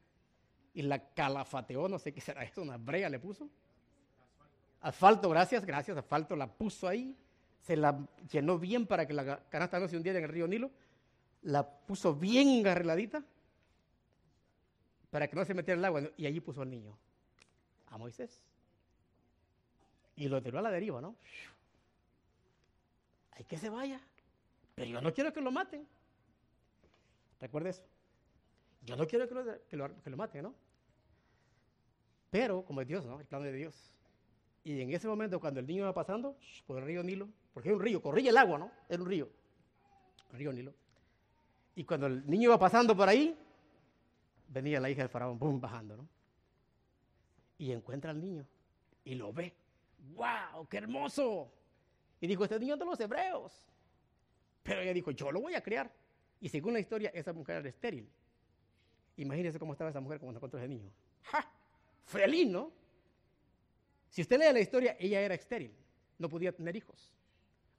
[0.74, 3.50] y la calafateó, no sé qué será eso, una brea le puso.
[4.82, 7.16] Asfalto, gracias, gracias, asfalto la puso ahí,
[7.62, 10.72] se la llenó bien para que la canasta no se hundiera en el río Nilo,
[11.44, 13.24] la puso bien arregladita
[15.10, 16.98] para que no se metiera el agua, y allí puso al niño,
[17.88, 18.42] a Moisés.
[20.16, 21.16] Y lo tiró a la deriva, ¿no?
[23.32, 24.00] Hay que se vaya.
[24.76, 25.86] Pero yo no quiero que lo maten.
[27.40, 27.84] Recuerda eso.
[28.84, 30.56] Yo no quiero que lo, que lo, maten, ¿no?
[32.30, 33.20] Pero, como es Dios, ¿no?
[33.20, 33.92] El plano de Dios.
[34.64, 37.76] Y en ese momento, cuando el niño iba pasando por el río Nilo, porque es
[37.76, 38.72] un río, corría el agua, ¿no?
[38.88, 39.30] Era un río,
[40.32, 40.74] el río Nilo.
[41.76, 43.38] Y cuando el niño iba pasando por ahí,
[44.48, 46.08] venía la hija del faraón, boom, bajando, ¿no?
[47.58, 48.46] Y encuentra al niño
[49.04, 49.54] y lo ve.
[50.16, 50.68] ¡Wow!
[50.68, 51.52] ¡Qué hermoso!
[52.20, 53.66] Y dijo, este niño de los hebreos.
[54.64, 55.92] Pero ella dijo, yo lo voy a criar.
[56.40, 58.10] Y según la historia, esa mujer era estéril.
[59.18, 60.92] Imagínense cómo estaba esa mujer cuando encontró ese niño.
[61.24, 61.48] ¡Ja!
[62.04, 62.72] Feliz, ¿no?
[64.10, 65.74] Si usted lee la historia, ella era estéril.
[66.18, 67.14] No podía tener hijos.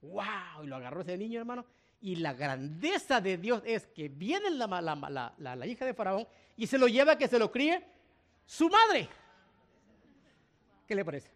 [0.02, 0.64] ¡Wow!
[0.64, 1.64] Y lo agarró ese niño, hermano.
[2.00, 6.26] Y la grandeza de Dios es que viene la, la, la, la hija de Faraón
[6.56, 7.84] y se lo lleva a que se lo críe
[8.44, 9.08] su madre.
[10.86, 11.30] ¿Qué le parece?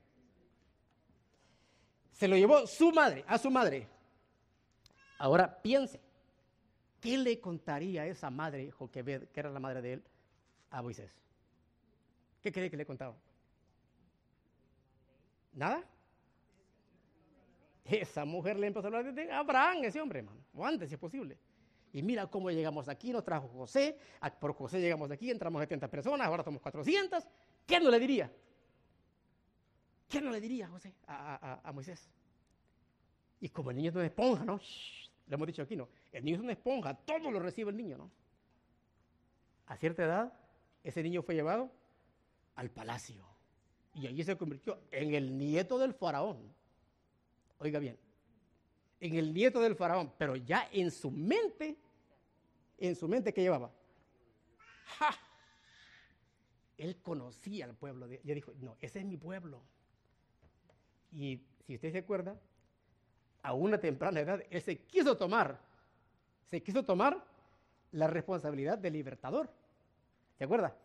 [2.12, 3.86] Se lo llevó su madre, a su madre.
[5.18, 6.00] Ahora piense,
[7.00, 10.04] ¿qué le contaría esa madre, Joquebed, que era la madre de él,
[10.70, 11.12] a Moisés?
[12.42, 13.14] ¿Qué cree que le contaba?
[15.52, 15.84] ¿Nada?
[17.88, 21.00] Esa mujer le empezó a hablar de Abraham, ese hombre, hermano, o antes si es
[21.00, 21.38] posible.
[21.92, 23.96] Y mira cómo llegamos aquí, nos trajo José,
[24.40, 27.24] por José llegamos aquí, entramos 70 personas, ahora somos 400.
[27.66, 28.30] ¿Qué no le diría?
[30.08, 32.10] ¿Qué no le diría José a, Moisés?
[33.40, 34.60] Y como el niño es una esponja, ¿no?
[35.26, 35.88] le hemos dicho aquí, ¿no?
[36.12, 38.10] El niño es una esponja, todo lo recibe el niño, ¿no?
[39.66, 40.32] A cierta edad,
[40.84, 41.70] ese niño fue llevado
[42.54, 43.26] al palacio.
[43.94, 46.54] Y allí se convirtió en el nieto del faraón.
[47.58, 47.98] Oiga bien,
[49.00, 51.76] en el nieto del faraón, pero ya en su mente
[52.78, 53.70] en su mente que llevaba.
[54.98, 55.10] ¡Ja!
[56.76, 58.06] Él conocía al pueblo.
[58.06, 59.62] De, dijo, no, ese es mi pueblo.
[61.12, 62.36] Y si usted se acuerda,
[63.42, 65.58] a una temprana edad, él se quiso tomar,
[66.50, 67.24] se quiso tomar
[67.92, 69.48] la responsabilidad de libertador.
[70.36, 70.76] ¿Se acuerda?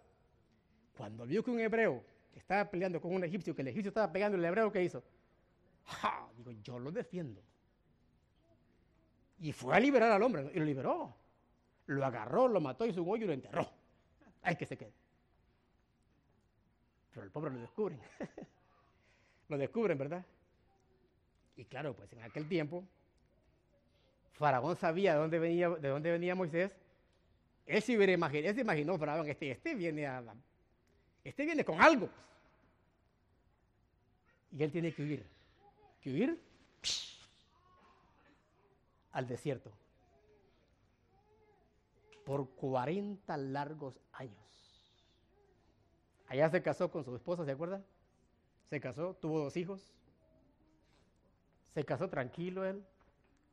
[0.96, 2.04] Cuando vio que un hebreo
[2.36, 5.04] estaba peleando con un egipcio, que el egipcio estaba pegando al hebreo, ¿qué hizo?
[5.86, 6.30] ¡Ja!
[6.36, 7.42] Digo, yo lo defiendo.
[9.40, 11.22] Y fue a liberar al hombre, y lo liberó
[11.92, 13.70] lo agarró, lo mató, hizo un hoyo y lo enterró.
[14.42, 14.94] Hay que se quede.
[17.12, 18.00] Pero el pobre lo descubren.
[19.50, 20.26] lo descubren, ¿verdad?
[21.58, 22.84] Y claro, pues en aquel tiempo,
[24.34, 26.76] Faraón sabía de dónde venía, de dónde venía Moisés.
[27.66, 30.24] Él se, imaginado, él se imaginó, Faraón, este, este viene a,
[31.24, 32.10] este viene con algo.
[34.52, 35.26] Y él tiene que huir.
[36.02, 36.42] ¿Que huir?
[39.12, 39.72] Al desierto
[42.26, 44.38] por 40 largos años.
[46.28, 47.84] Allá se casó con su esposa, ¿se acuerda?
[48.70, 49.92] Se casó, tuvo dos hijos.
[51.74, 52.86] Se casó tranquilo él.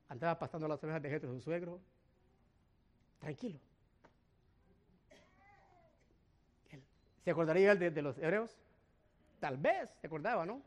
[0.08, 1.80] Andaba pasando las ovejas de Jetro, su suegro.
[3.18, 3.58] Tranquilo.
[7.24, 8.56] ¿Se acordaría de, de los hebreos?
[9.40, 10.62] Tal vez, se acordaba, ¿no?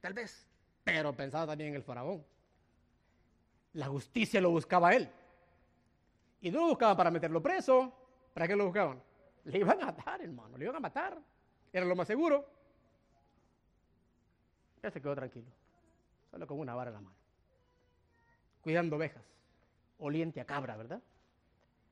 [0.00, 0.46] Tal vez.
[0.84, 2.24] Pero pensaba también en el faraón.
[3.74, 5.08] La justicia lo buscaba él.
[6.40, 7.92] Y no lo buscaban para meterlo preso.
[8.34, 9.02] ¿Para qué lo buscaban?
[9.44, 11.18] Le iban a matar, hermano, le iban a matar.
[11.72, 12.48] Era lo más seguro.
[14.82, 15.46] Ya se quedó tranquilo.
[16.30, 17.16] Solo con una vara en la mano.
[18.62, 19.24] Cuidando ovejas.
[19.98, 21.02] Oliente a cabra, ¿verdad?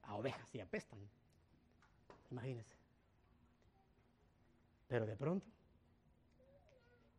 [0.05, 0.99] A ovejas y apestan.
[2.31, 2.75] Imagínense.
[4.89, 5.47] Pero de pronto,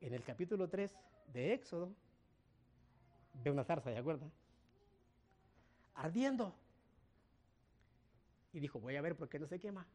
[0.01, 0.91] en el capítulo 3
[1.34, 1.92] de Éxodo,
[3.44, 4.30] ve una zarza, ¿de acuerdo?
[5.96, 6.54] Ardiendo.
[8.54, 9.86] Y dijo, voy a ver por qué no se quema.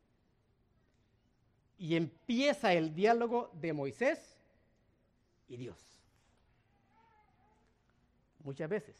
[1.78, 4.36] Y empieza el diálogo de Moisés
[5.48, 5.78] y Dios.
[8.42, 8.96] Muchas veces.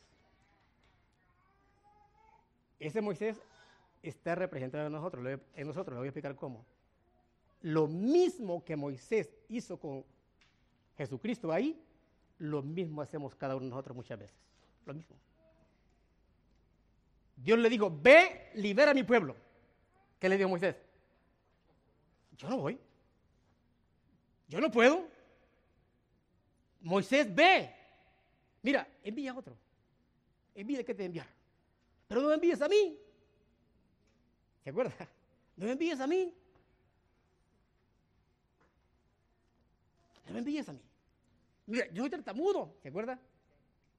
[2.81, 3.41] Ese Moisés
[4.03, 6.65] está representado en nosotros, en nosotros, le voy a explicar cómo.
[7.63, 10.05] Lo mismo que Moisés hizo con
[10.99, 11.81] Jesucristo ahí,
[12.45, 14.37] lo mismo hacemos cada uno de nosotros muchas veces.
[14.85, 15.17] Lo mismo.
[17.37, 19.35] Dios le dijo, ve, libera a mi pueblo.
[20.19, 20.77] ¿Qué le dijo Moisés?
[22.37, 22.79] Yo no voy.
[24.49, 25.09] Yo no puedo.
[26.83, 27.75] Moisés, ve.
[28.63, 29.57] Mira, envía a otro.
[30.55, 31.27] Envía que te enviar.
[32.07, 32.99] Pero no me envíes a mí.
[34.63, 34.95] ¿Se acuerda?
[35.57, 36.35] No me envíes a mí.
[40.27, 40.81] No me envíes a mí.
[41.67, 42.77] Mira, yo soy tartamudo.
[42.83, 43.19] ¿Se acuerda?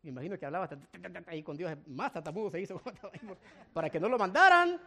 [0.04, 0.70] Me imagino que hablaba
[1.28, 1.76] ahí con Dios.
[1.88, 2.82] Más tartamudo se hizo
[3.74, 4.80] para que no lo mandaran.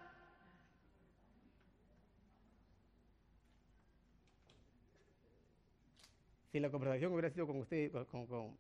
[6.51, 8.57] si la conversación hubiera sido con usted, con, con,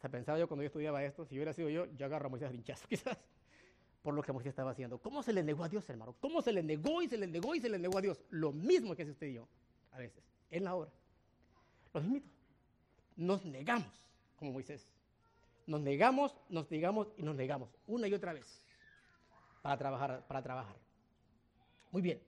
[0.00, 2.52] se pensaba yo cuando yo estudiaba esto, si hubiera sido yo, yo agarro a Moisés
[2.52, 3.18] hinchazo, quizás,
[4.02, 4.98] por lo que Moisés estaba haciendo.
[4.98, 6.14] ¿Cómo se le negó a Dios, hermano?
[6.20, 8.22] ¿Cómo se le negó y se le negó y se le negó a Dios?
[8.30, 9.48] Lo mismo que hace usted y yo,
[9.92, 10.90] a veces, en la obra.
[11.92, 12.37] Los invito.
[13.18, 13.92] Nos negamos,
[14.38, 14.88] como Moisés.
[15.66, 18.64] Nos negamos, nos negamos y nos negamos, una y otra vez,
[19.60, 20.24] para trabajar.
[20.28, 20.76] Para trabajar.
[21.90, 22.22] Muy bien.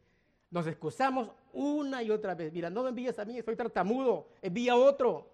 [0.50, 2.52] Nos excusamos una y otra vez.
[2.52, 5.30] Mira, no me envíes a mí, soy tartamudo, envía a otro.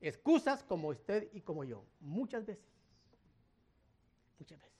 [0.00, 1.84] Excusas como usted y como yo.
[2.00, 2.66] Muchas veces.
[4.40, 4.74] Muchas veces.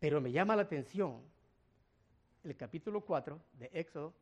[0.00, 1.22] Pero me llama la atención
[2.42, 4.12] el capítulo 4 de Éxodo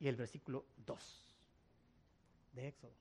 [0.00, 1.29] y el versículo 2
[2.52, 2.92] de Éxodo.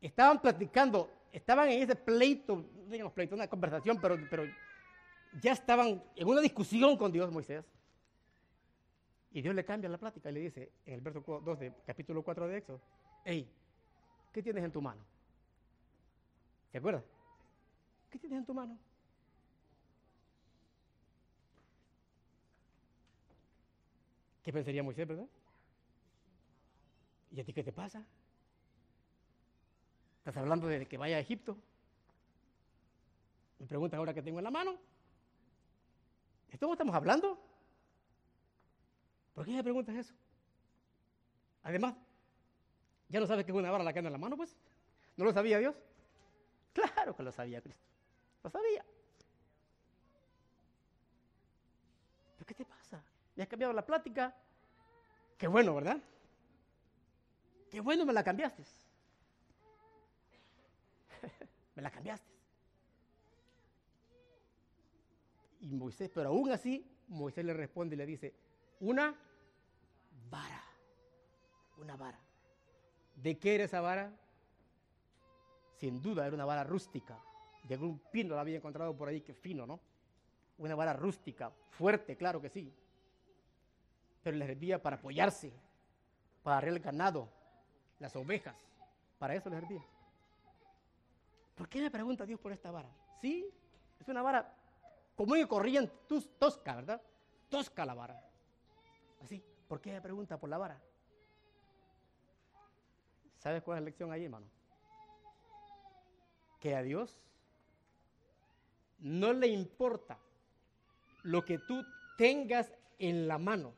[0.00, 4.44] Estaban platicando, estaban en ese pleito, digamos pleito, una conversación, pero, pero
[5.40, 7.64] ya estaban en una discusión con Dios, Moisés.
[9.32, 12.22] Y Dios le cambia la plática y le dice en el verso 2 de capítulo
[12.22, 12.80] 4 de Éxodo,
[13.24, 13.48] hey,
[14.32, 15.04] ¿qué tienes en tu mano?
[16.72, 17.04] ¿Te acuerdas?
[18.10, 18.76] ¿Qué tienes en tu mano?
[24.42, 25.26] ¿Qué pensaría Moisés, verdad?
[27.30, 28.04] ¿Y a ti qué te pasa?
[30.18, 31.56] ¿Estás hablando de que vaya a Egipto?
[33.58, 34.76] Me pregunta ahora que tengo en la mano.
[36.50, 37.38] ¿De cómo estamos hablando?
[39.34, 40.14] ¿Por qué me preguntas eso?
[41.62, 41.94] Además,
[43.08, 44.56] ¿ya no sabes que es una vara la que anda en la mano, pues?
[45.16, 45.76] ¿No lo sabía Dios?
[46.72, 47.82] Claro que lo sabía Cristo.
[48.42, 48.84] Lo sabía.
[52.36, 53.02] ¿Pero qué te pasa?
[53.36, 54.34] ¿Me has cambiado la plática?
[55.36, 55.98] Qué bueno, ¿verdad?
[57.70, 58.64] Qué bueno me la cambiaste.
[61.76, 62.28] me la cambiaste.
[65.60, 68.34] Y Moisés, pero aún así, Moisés le responde y le dice,
[68.80, 69.14] una
[70.30, 70.64] vara,
[71.78, 72.18] una vara.
[73.14, 74.12] ¿De qué era esa vara?
[75.78, 77.18] Sin duda era una vara rústica,
[77.62, 79.80] de algún pino la había encontrado por ahí, que fino, ¿no?
[80.58, 82.72] Una vara rústica, fuerte, claro que sí.
[84.22, 85.52] Pero le servía para apoyarse,
[86.42, 87.28] para arreglar el ganado,
[88.00, 88.56] las ovejas,
[89.18, 89.84] para eso le servía.
[91.54, 92.90] ¿Por qué me pregunta Dios por esta vara?
[93.20, 93.48] Sí,
[94.00, 94.56] es una vara
[95.14, 95.94] como y corriente,
[96.38, 97.02] tosca, ¿verdad?
[97.50, 98.24] Tosca la vara.
[99.22, 99.44] Así.
[99.68, 100.80] ¿Por qué me pregunta por la vara?
[103.38, 104.46] ¿Sabes cuál es la lección ahí, hermano?
[106.58, 107.20] Que a Dios
[108.98, 110.18] no le importa
[111.22, 111.84] lo que tú
[112.18, 113.74] tengas en la mano,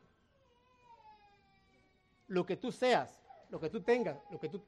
[2.27, 3.22] lo que tú seas,
[3.53, 4.59] lo que tú tengas, lo que tú,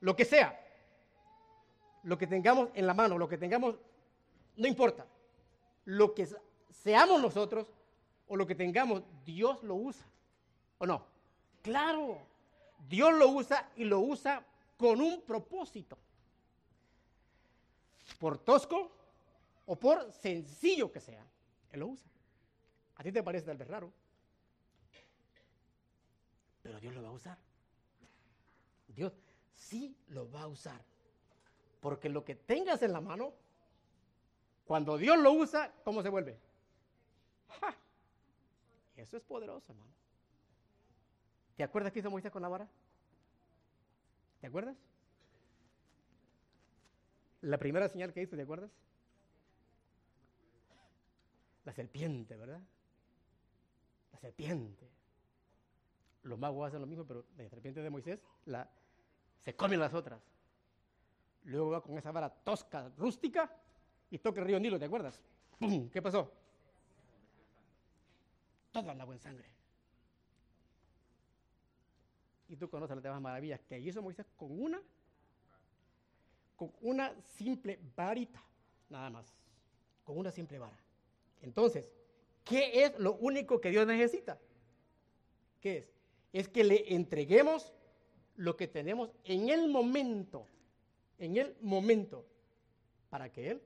[0.00, 0.60] lo que sea,
[2.02, 3.76] lo que tengamos en la mano, lo que tengamos,
[4.56, 5.06] no importa
[5.84, 6.28] lo que
[6.82, 7.68] seamos nosotros
[8.26, 10.04] o lo que tengamos, Dios lo usa.
[10.78, 11.06] ¿O no?
[11.62, 12.18] Claro,
[12.88, 14.44] Dios lo usa y lo usa
[14.76, 15.96] con un propósito.
[18.18, 18.90] Por tosco
[19.64, 21.24] o por sencillo que sea,
[21.70, 22.10] Él lo usa.
[22.96, 23.92] A ti te parece tal vez raro,
[26.64, 27.53] pero Dios lo va a usar.
[28.94, 29.12] Dios
[29.54, 30.80] sí lo va a usar.
[31.80, 33.34] Porque lo que tengas en la mano
[34.64, 36.38] cuando Dios lo usa, ¿cómo se vuelve?
[38.96, 39.92] Eso es poderoso, hermano.
[41.56, 42.68] ¿Te acuerdas qué hizo Moisés con la vara?
[44.40, 44.76] ¿Te acuerdas?
[47.42, 48.70] La primera señal que hizo, ¿te acuerdas?
[51.64, 52.60] La serpiente, ¿verdad?
[54.12, 54.88] La serpiente.
[56.22, 58.70] Los magos hacen lo mismo, pero la serpiente de Moisés la,
[59.44, 60.20] se comen las otras.
[61.44, 63.50] Luego va con esa vara tosca, rústica,
[64.10, 65.20] y toca el río Nilo, ¿te acuerdas?
[65.58, 65.90] ¡Pum!
[65.90, 66.32] ¿Qué pasó?
[68.72, 69.48] Toda la buena sangre.
[72.48, 74.80] Y tú conoces las demás maravillas que hizo Moisés con una,
[76.56, 78.42] con una simple varita,
[78.88, 79.26] nada más,
[80.04, 80.78] con una simple vara.
[81.42, 81.84] Entonces,
[82.44, 84.38] ¿qué es lo único que Dios necesita?
[85.60, 85.90] ¿Qué es?
[86.32, 87.72] Es que le entreguemos
[88.36, 90.46] lo que tenemos en el momento,
[91.18, 92.26] en el momento,
[93.10, 93.62] para que Él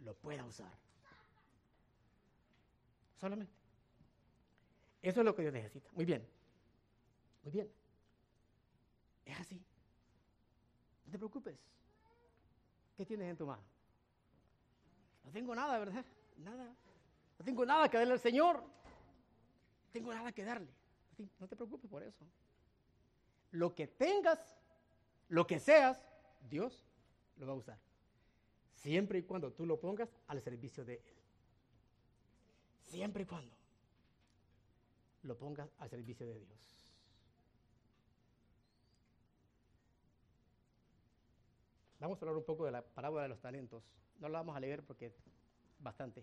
[0.00, 0.72] lo pueda usar.
[3.16, 3.52] Solamente.
[5.02, 5.90] Eso es lo que Dios necesita.
[5.92, 6.26] Muy bien.
[7.42, 7.70] Muy bien.
[9.24, 9.60] Es así.
[11.04, 11.56] No te preocupes.
[12.96, 13.62] ¿Qué tienes en tu mano?
[15.24, 16.04] No tengo nada, ¿verdad?
[16.38, 16.74] Nada.
[17.38, 18.62] No tengo nada que darle al Señor.
[18.62, 20.72] No tengo nada que darle.
[21.38, 22.24] No te preocupes por eso.
[23.56, 24.38] Lo que tengas,
[25.28, 25.98] lo que seas,
[26.50, 26.84] Dios
[27.38, 27.78] lo va a usar.
[28.74, 31.16] Siempre y cuando tú lo pongas al servicio de Él.
[32.84, 33.56] Siempre y cuando
[35.22, 36.92] lo pongas al servicio de Dios.
[41.98, 43.82] Vamos a hablar un poco de la parábola de los talentos.
[44.18, 45.14] No la vamos a leer porque
[45.78, 46.22] bastante.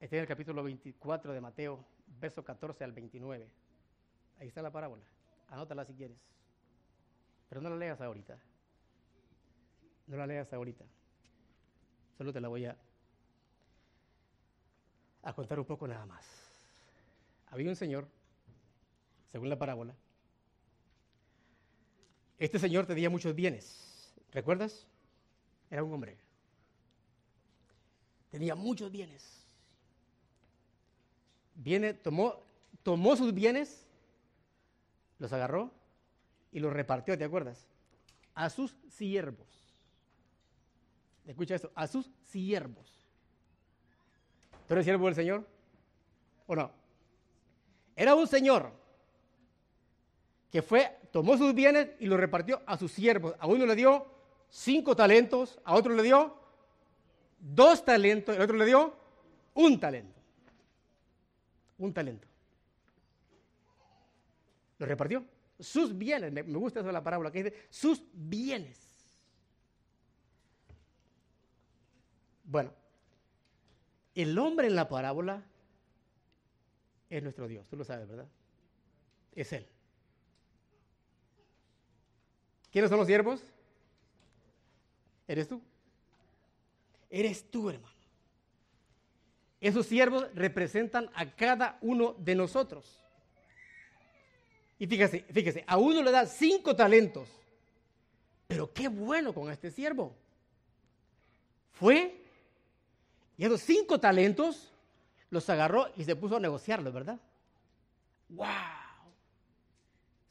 [0.00, 1.84] Este es el capítulo 24 de Mateo,
[2.18, 3.61] verso 14 al 29.
[4.38, 5.04] Ahí está la parábola.
[5.48, 6.18] Anótala si quieres.
[7.48, 8.38] Pero no la leas ahorita.
[10.06, 10.84] No la leas ahorita.
[12.16, 12.76] Solo te la voy a,
[15.34, 16.24] contar un poco nada más.
[17.50, 18.08] Había un señor,
[19.30, 19.94] según la parábola,
[22.38, 24.14] este señor tenía muchos bienes.
[24.32, 24.86] ¿Recuerdas?
[25.70, 26.16] Era un hombre.
[28.30, 29.44] Tenía muchos bienes.
[31.54, 32.42] Viene, tomó,
[32.82, 33.86] tomó sus bienes,
[35.22, 35.70] los agarró
[36.50, 37.64] y los repartió, ¿te acuerdas?
[38.34, 39.46] A sus siervos.
[41.24, 43.08] Escucha esto, a sus siervos.
[44.66, 45.46] ¿Tú eres siervo del Señor?
[46.48, 46.72] ¿O no?
[47.94, 48.72] Era un señor
[50.50, 53.34] que fue, tomó sus bienes y los repartió a sus siervos.
[53.38, 54.06] A uno le dio
[54.50, 56.36] cinco talentos, a otro le dio
[57.38, 58.92] dos talentos, al otro le dio
[59.54, 60.20] un talento.
[61.78, 62.31] Un talento.
[64.82, 65.24] Lo repartió.
[65.60, 68.80] Sus bienes, me, gusta eso de la parábola, que dice sus bienes.
[72.42, 72.72] Bueno,
[74.12, 75.40] el hombre en la parábola
[77.08, 78.26] es nuestro Dios, tú lo sabes, ¿verdad?
[79.36, 79.68] Es Él.
[82.72, 83.40] ¿Quiénes son los siervos?
[85.28, 85.62] Eres tú.
[87.08, 87.94] Eres tú, hermano.
[89.60, 93.01] Esos siervos representan a cada uno de nosotros.
[94.82, 97.28] Y fíjese, fíjese, a uno le da cinco talentos.
[98.48, 100.12] Pero qué bueno con este siervo.
[101.70, 102.20] Fue
[103.38, 104.72] y esos cinco talentos
[105.30, 107.20] los agarró y se puso a negociarlos, ¿verdad?
[108.30, 108.48] ¡Wow!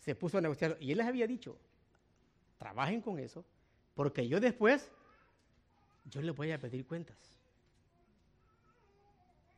[0.01, 0.81] Se puso a negociarlos.
[0.81, 1.57] Y él les había dicho,
[2.57, 3.45] trabajen con eso,
[3.95, 4.91] porque yo después,
[6.03, 7.15] yo les voy a pedir cuentas.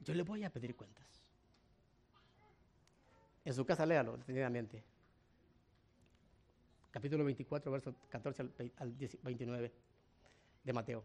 [0.01, 1.22] Yo les voy a pedir cuentas.
[3.45, 4.83] En su casa léalo detenidamente.
[6.91, 8.43] Capítulo 24, verso 14
[8.77, 9.71] al 29
[10.63, 11.03] de Mateo.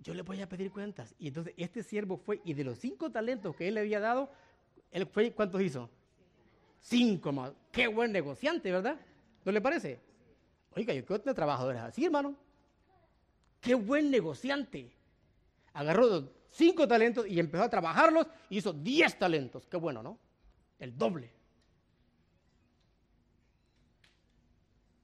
[0.00, 1.14] Yo les voy a pedir cuentas.
[1.18, 4.30] Y entonces este siervo fue, y de los cinco talentos que él le había dado,
[4.90, 5.90] él fue, ¿cuántos hizo?
[6.78, 7.52] Cinco más.
[7.72, 9.00] Qué buen negociante, ¿verdad?
[9.44, 9.98] ¿No le parece?
[10.76, 12.36] Oiga, yo quiero tener trabajadores así, hermano.
[13.60, 14.92] Qué buen negociante.
[15.72, 19.66] Agarró cinco talentos y empezó a trabajarlos y hizo diez talentos.
[19.66, 20.18] Qué bueno, ¿no?
[20.78, 21.30] El doble.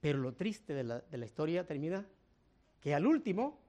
[0.05, 2.05] Pero lo triste de la, historia termina
[2.79, 3.59] que al último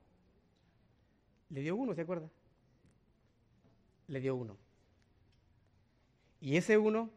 [1.49, 2.29] le dio uno, ¿se acuerda?
[4.09, 4.59] Le dio uno.
[6.43, 7.11] Y ese uno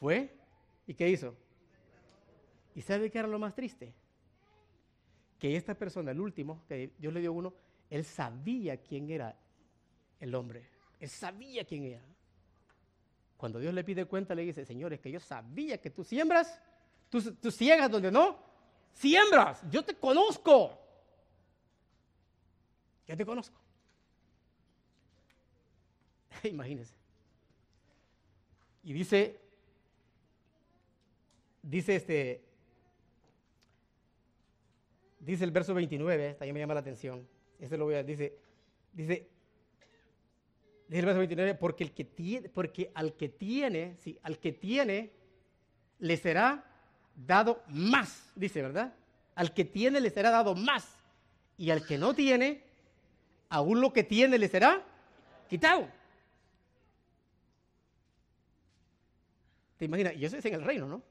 [0.00, 0.34] fue,
[0.86, 1.36] ¿y qué hizo?
[2.74, 3.92] ¿Y sabe qué era lo más triste?
[5.38, 7.52] Que esta persona, el último, que Dios le dio uno,
[7.90, 9.38] él sabía quién era
[10.20, 10.66] el hombre.
[11.00, 12.15] Él sabía quién era.
[13.36, 16.60] Cuando Dios le pide cuenta, le dice, Señor, es que yo sabía que tú siembras,
[17.10, 18.38] tú, tú ciegas donde no,
[18.92, 20.78] siembras, yo te conozco.
[23.06, 23.60] Ya te conozco.
[26.42, 26.94] Imagínense.
[28.82, 29.46] Y dice
[31.66, 32.44] Dice este,
[35.18, 37.26] dice el verso 29, también me llama la atención.
[37.58, 38.38] Este lo voy a, dice,
[38.92, 39.28] dice,
[40.88, 44.52] dice el verso 29, porque el que tiene, porque al que tiene, sí, al que
[44.52, 45.12] tiene,
[45.98, 46.64] le será
[47.14, 48.94] dado más, dice, ¿verdad?
[49.34, 50.96] Al que tiene le será dado más.
[51.58, 52.62] Y al que no tiene,
[53.48, 54.84] aún lo que tiene le será
[55.48, 55.88] quitado.
[59.78, 60.14] ¿Te imaginas?
[60.16, 61.02] Y eso es en el reino, ¿no?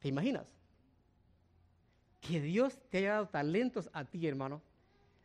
[0.00, 0.46] ¿Te imaginas?
[2.20, 4.62] Que Dios te haya dado talentos a ti, hermano,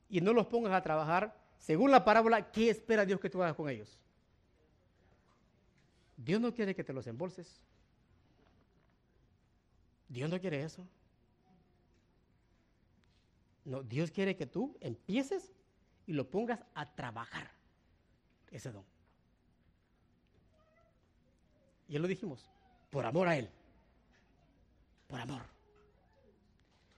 [0.10, 3.56] y no los pongas a trabajar según la parábola, ¿qué espera Dios que tú hagas
[3.56, 4.00] con ellos?
[6.18, 7.62] Dios no quiere que te los embolses.
[10.08, 10.88] Dios no quiere eso.
[13.66, 15.52] No, Dios quiere que tú empieces
[16.06, 17.52] y lo pongas a trabajar
[18.52, 18.86] ese don.
[21.88, 22.50] Y ya lo dijimos,
[22.90, 23.50] por amor a Él.
[25.08, 25.42] Por amor.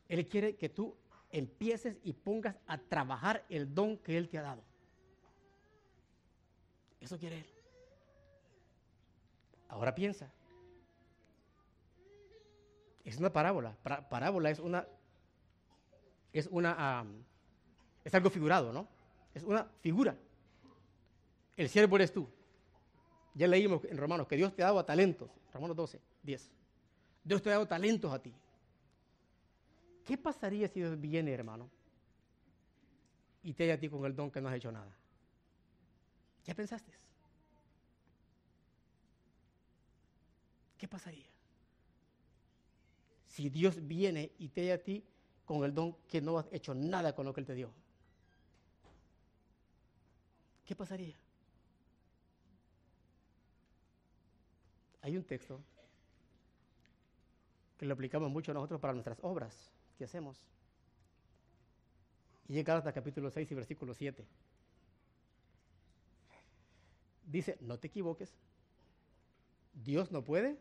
[0.07, 0.95] Él quiere que tú
[1.31, 4.63] empieces y pongas a trabajar el don que Él te ha dado.
[6.99, 7.45] Eso quiere Él.
[9.69, 10.31] Ahora piensa.
[13.03, 13.75] Es una parábola.
[14.09, 14.85] parábola es una.
[16.33, 17.05] Es una.
[18.03, 18.87] es algo figurado, ¿no?
[19.33, 20.15] Es una figura.
[21.55, 22.27] El siervo eres tú.
[23.33, 25.29] Ya leímos en Romanos que Dios te ha dado talentos.
[25.53, 26.51] Romanos 12, 10.
[27.23, 28.33] Dios te ha dado talentos a ti.
[30.07, 31.69] ¿Qué pasaría si Dios viene, hermano,
[33.43, 34.89] y te haya a ti con el don que no has hecho nada?
[36.45, 36.93] ¿Qué pensaste?
[40.77, 41.27] ¿Qué pasaría?
[43.27, 45.03] Si Dios viene y te haya a ti
[45.43, 47.69] con el don que no has hecho nada con lo que Él te dio.
[50.65, 51.17] ¿Qué pasaría?
[55.01, 55.59] Hay un texto
[57.77, 60.37] que lo aplicamos mucho nosotros para nuestras obras que hacemos.
[62.47, 64.25] Y llega hasta capítulo 6 y versículo 7.
[67.25, 68.33] Dice, no te equivoques,
[69.83, 70.57] Dios no puede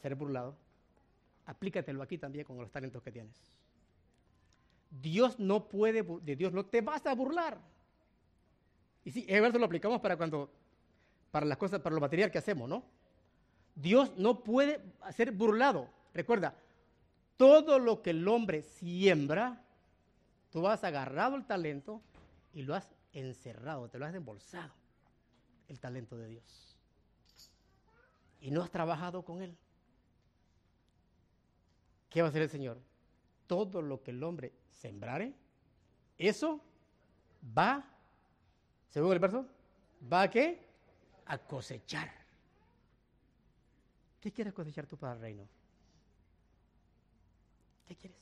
[0.00, 0.56] ser burlado.
[1.44, 3.34] Aplícatelo aquí también con los talentos que tienes.
[4.90, 7.58] Dios no puede, de Dios no te vas a burlar.
[9.04, 10.50] Y sí, ese verso lo aplicamos para cuando,
[11.30, 12.84] para las cosas, para lo material que hacemos, ¿no?
[13.74, 14.80] Dios no puede
[15.14, 15.88] ser burlado.
[16.14, 16.54] Recuerda,
[17.36, 19.62] todo lo que el hombre siembra,
[20.50, 22.02] tú has agarrado el talento
[22.52, 24.72] y lo has encerrado, te lo has embolsado,
[25.68, 26.76] el talento de Dios.
[28.40, 29.56] Y no has trabajado con él.
[32.10, 32.78] ¿Qué va a hacer el Señor?
[33.46, 35.34] Todo lo que el hombre sembrare,
[36.18, 36.60] eso
[37.56, 37.84] va,
[38.90, 39.46] según el verso,
[40.12, 40.66] va qué?
[41.26, 42.10] A cosechar.
[44.20, 45.48] ¿Qué quieres cosechar tú para el reino?
[47.86, 48.18] ¿Qué quieres?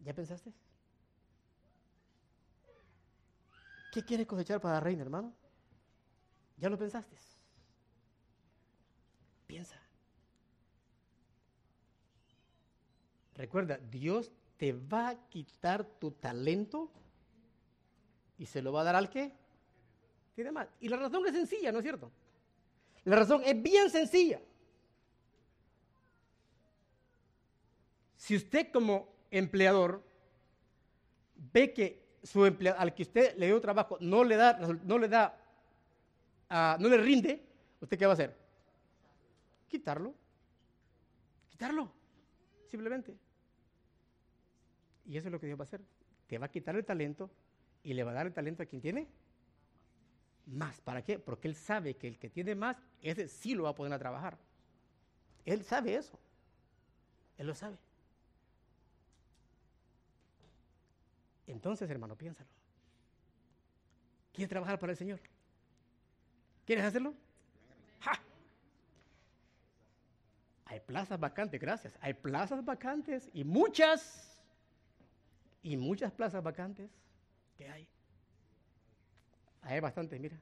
[0.00, 0.52] ¿Ya pensaste?
[3.92, 5.32] ¿Qué quieres cosechar para el reino, hermano?
[6.56, 7.16] ¿Ya lo pensaste?
[9.46, 9.80] Piensa.
[13.34, 16.90] Recuerda, Dios te va a quitar tu talento
[18.38, 19.32] y se lo va a dar al que
[20.34, 20.68] tiene más.
[20.80, 22.10] Y la razón es sencilla, ¿no es cierto?
[23.04, 24.40] La razón es bien sencilla.
[28.24, 30.02] Si usted como empleador
[31.52, 35.08] ve que su empleado, al que usted le dio trabajo no le da, no le
[35.08, 35.38] da,
[36.50, 37.44] uh, no le rinde,
[37.82, 38.34] ¿usted qué va a hacer?
[39.68, 40.14] Quitarlo.
[41.50, 41.92] Quitarlo.
[42.66, 43.14] Simplemente.
[45.04, 45.82] Y eso es lo que Dios va a hacer.
[46.26, 47.30] Te va a quitar el talento
[47.82, 49.06] y le va a dar el talento a quien tiene
[50.46, 50.80] más.
[50.80, 51.18] ¿Para qué?
[51.18, 53.98] Porque Él sabe que el que tiene más, ese sí lo va a poner a
[53.98, 54.38] trabajar.
[55.44, 56.18] Él sabe eso.
[57.36, 57.76] Él lo sabe.
[61.46, 62.48] Entonces, hermano, piénsalo.
[64.32, 65.20] ¿Quieres trabajar para el Señor?
[66.64, 67.14] ¿Quieres hacerlo?
[68.00, 68.20] ¡Ja!
[70.64, 71.96] Hay plazas vacantes, gracias.
[72.00, 74.38] Hay plazas vacantes y muchas,
[75.62, 76.90] y muchas plazas vacantes
[77.56, 77.86] que hay.
[79.62, 80.38] Hay bastantes, mira.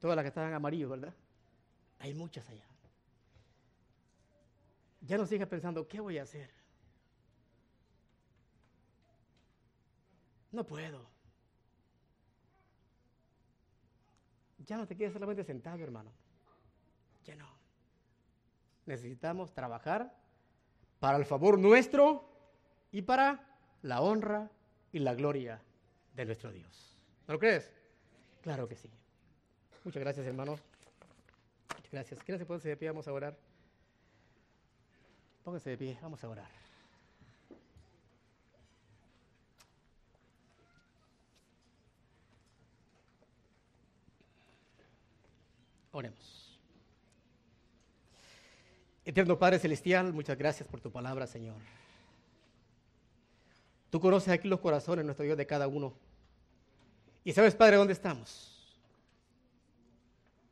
[0.00, 1.14] Todas las que estaban amarillos, ¿verdad?
[1.98, 2.64] Hay muchas allá.
[5.02, 6.50] Ya no sigas pensando, ¿qué voy a hacer?
[10.52, 11.08] No puedo.
[14.66, 16.12] Ya no te quedes solamente sentado, hermano.
[17.24, 17.48] Ya no.
[18.86, 20.14] Necesitamos trabajar
[20.98, 22.28] para el favor nuestro
[22.92, 23.46] y para
[23.82, 24.50] la honra
[24.92, 25.62] y la gloria
[26.14, 26.96] de nuestro Dios.
[27.26, 27.72] ¿No lo crees?
[28.42, 28.90] Claro que sí.
[29.84, 30.60] Muchas gracias, hermanos.
[31.90, 32.22] Gracias.
[32.22, 32.88] ¿Quieren ponerse de pie?
[32.88, 33.36] Vamos a orar.
[35.42, 36.59] Pónganse de pie, vamos a orar.
[46.00, 46.58] Oremos.
[49.04, 51.58] Eterno Padre Celestial, muchas gracias por tu palabra, Señor.
[53.90, 55.92] Tú conoces aquí los corazones, nuestro Dios, de cada uno.
[57.22, 58.80] Y sabes, Padre, dónde estamos.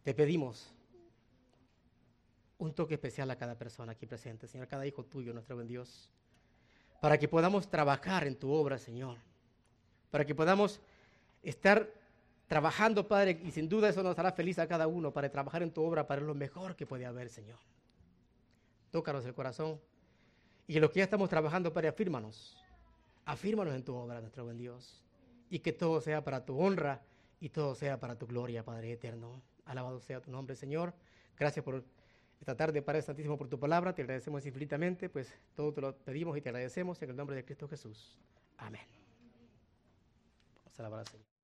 [0.05, 0.71] Te pedimos
[2.59, 6.11] un toque especial a cada persona aquí presente, Señor, cada hijo tuyo, nuestro buen Dios,
[7.01, 9.17] para que podamos trabajar en tu obra, Señor,
[10.11, 10.79] para que podamos
[11.43, 11.91] estar
[12.49, 15.71] trabajando, Padre, y sin duda eso nos hará feliz a cada uno, para trabajar en
[15.71, 17.59] tu obra, para lo mejor que puede haber, Señor.
[18.91, 19.79] Tócanos el corazón.
[20.67, 22.57] Y en lo que ya estamos trabajando, Padre, afírmanos.
[23.27, 25.05] Afírmanos en tu obra, nuestro buen Dios.
[25.51, 27.03] Y que todo sea para tu honra
[27.41, 29.43] y todo sea para tu gloria, Padre eterno.
[29.67, 30.95] Alabado sea tu nombre, Señor.
[31.39, 31.85] Gracias por
[32.41, 33.95] esta tarde, Padre Santísimo, por tu palabra.
[33.95, 37.45] Te agradecemos infinitamente, pues todo te lo pedimos y te agradecemos en el nombre de
[37.45, 38.19] Cristo Jesús.
[38.57, 38.87] Amén.
[40.57, 41.38] Vamos a alabar al Señor.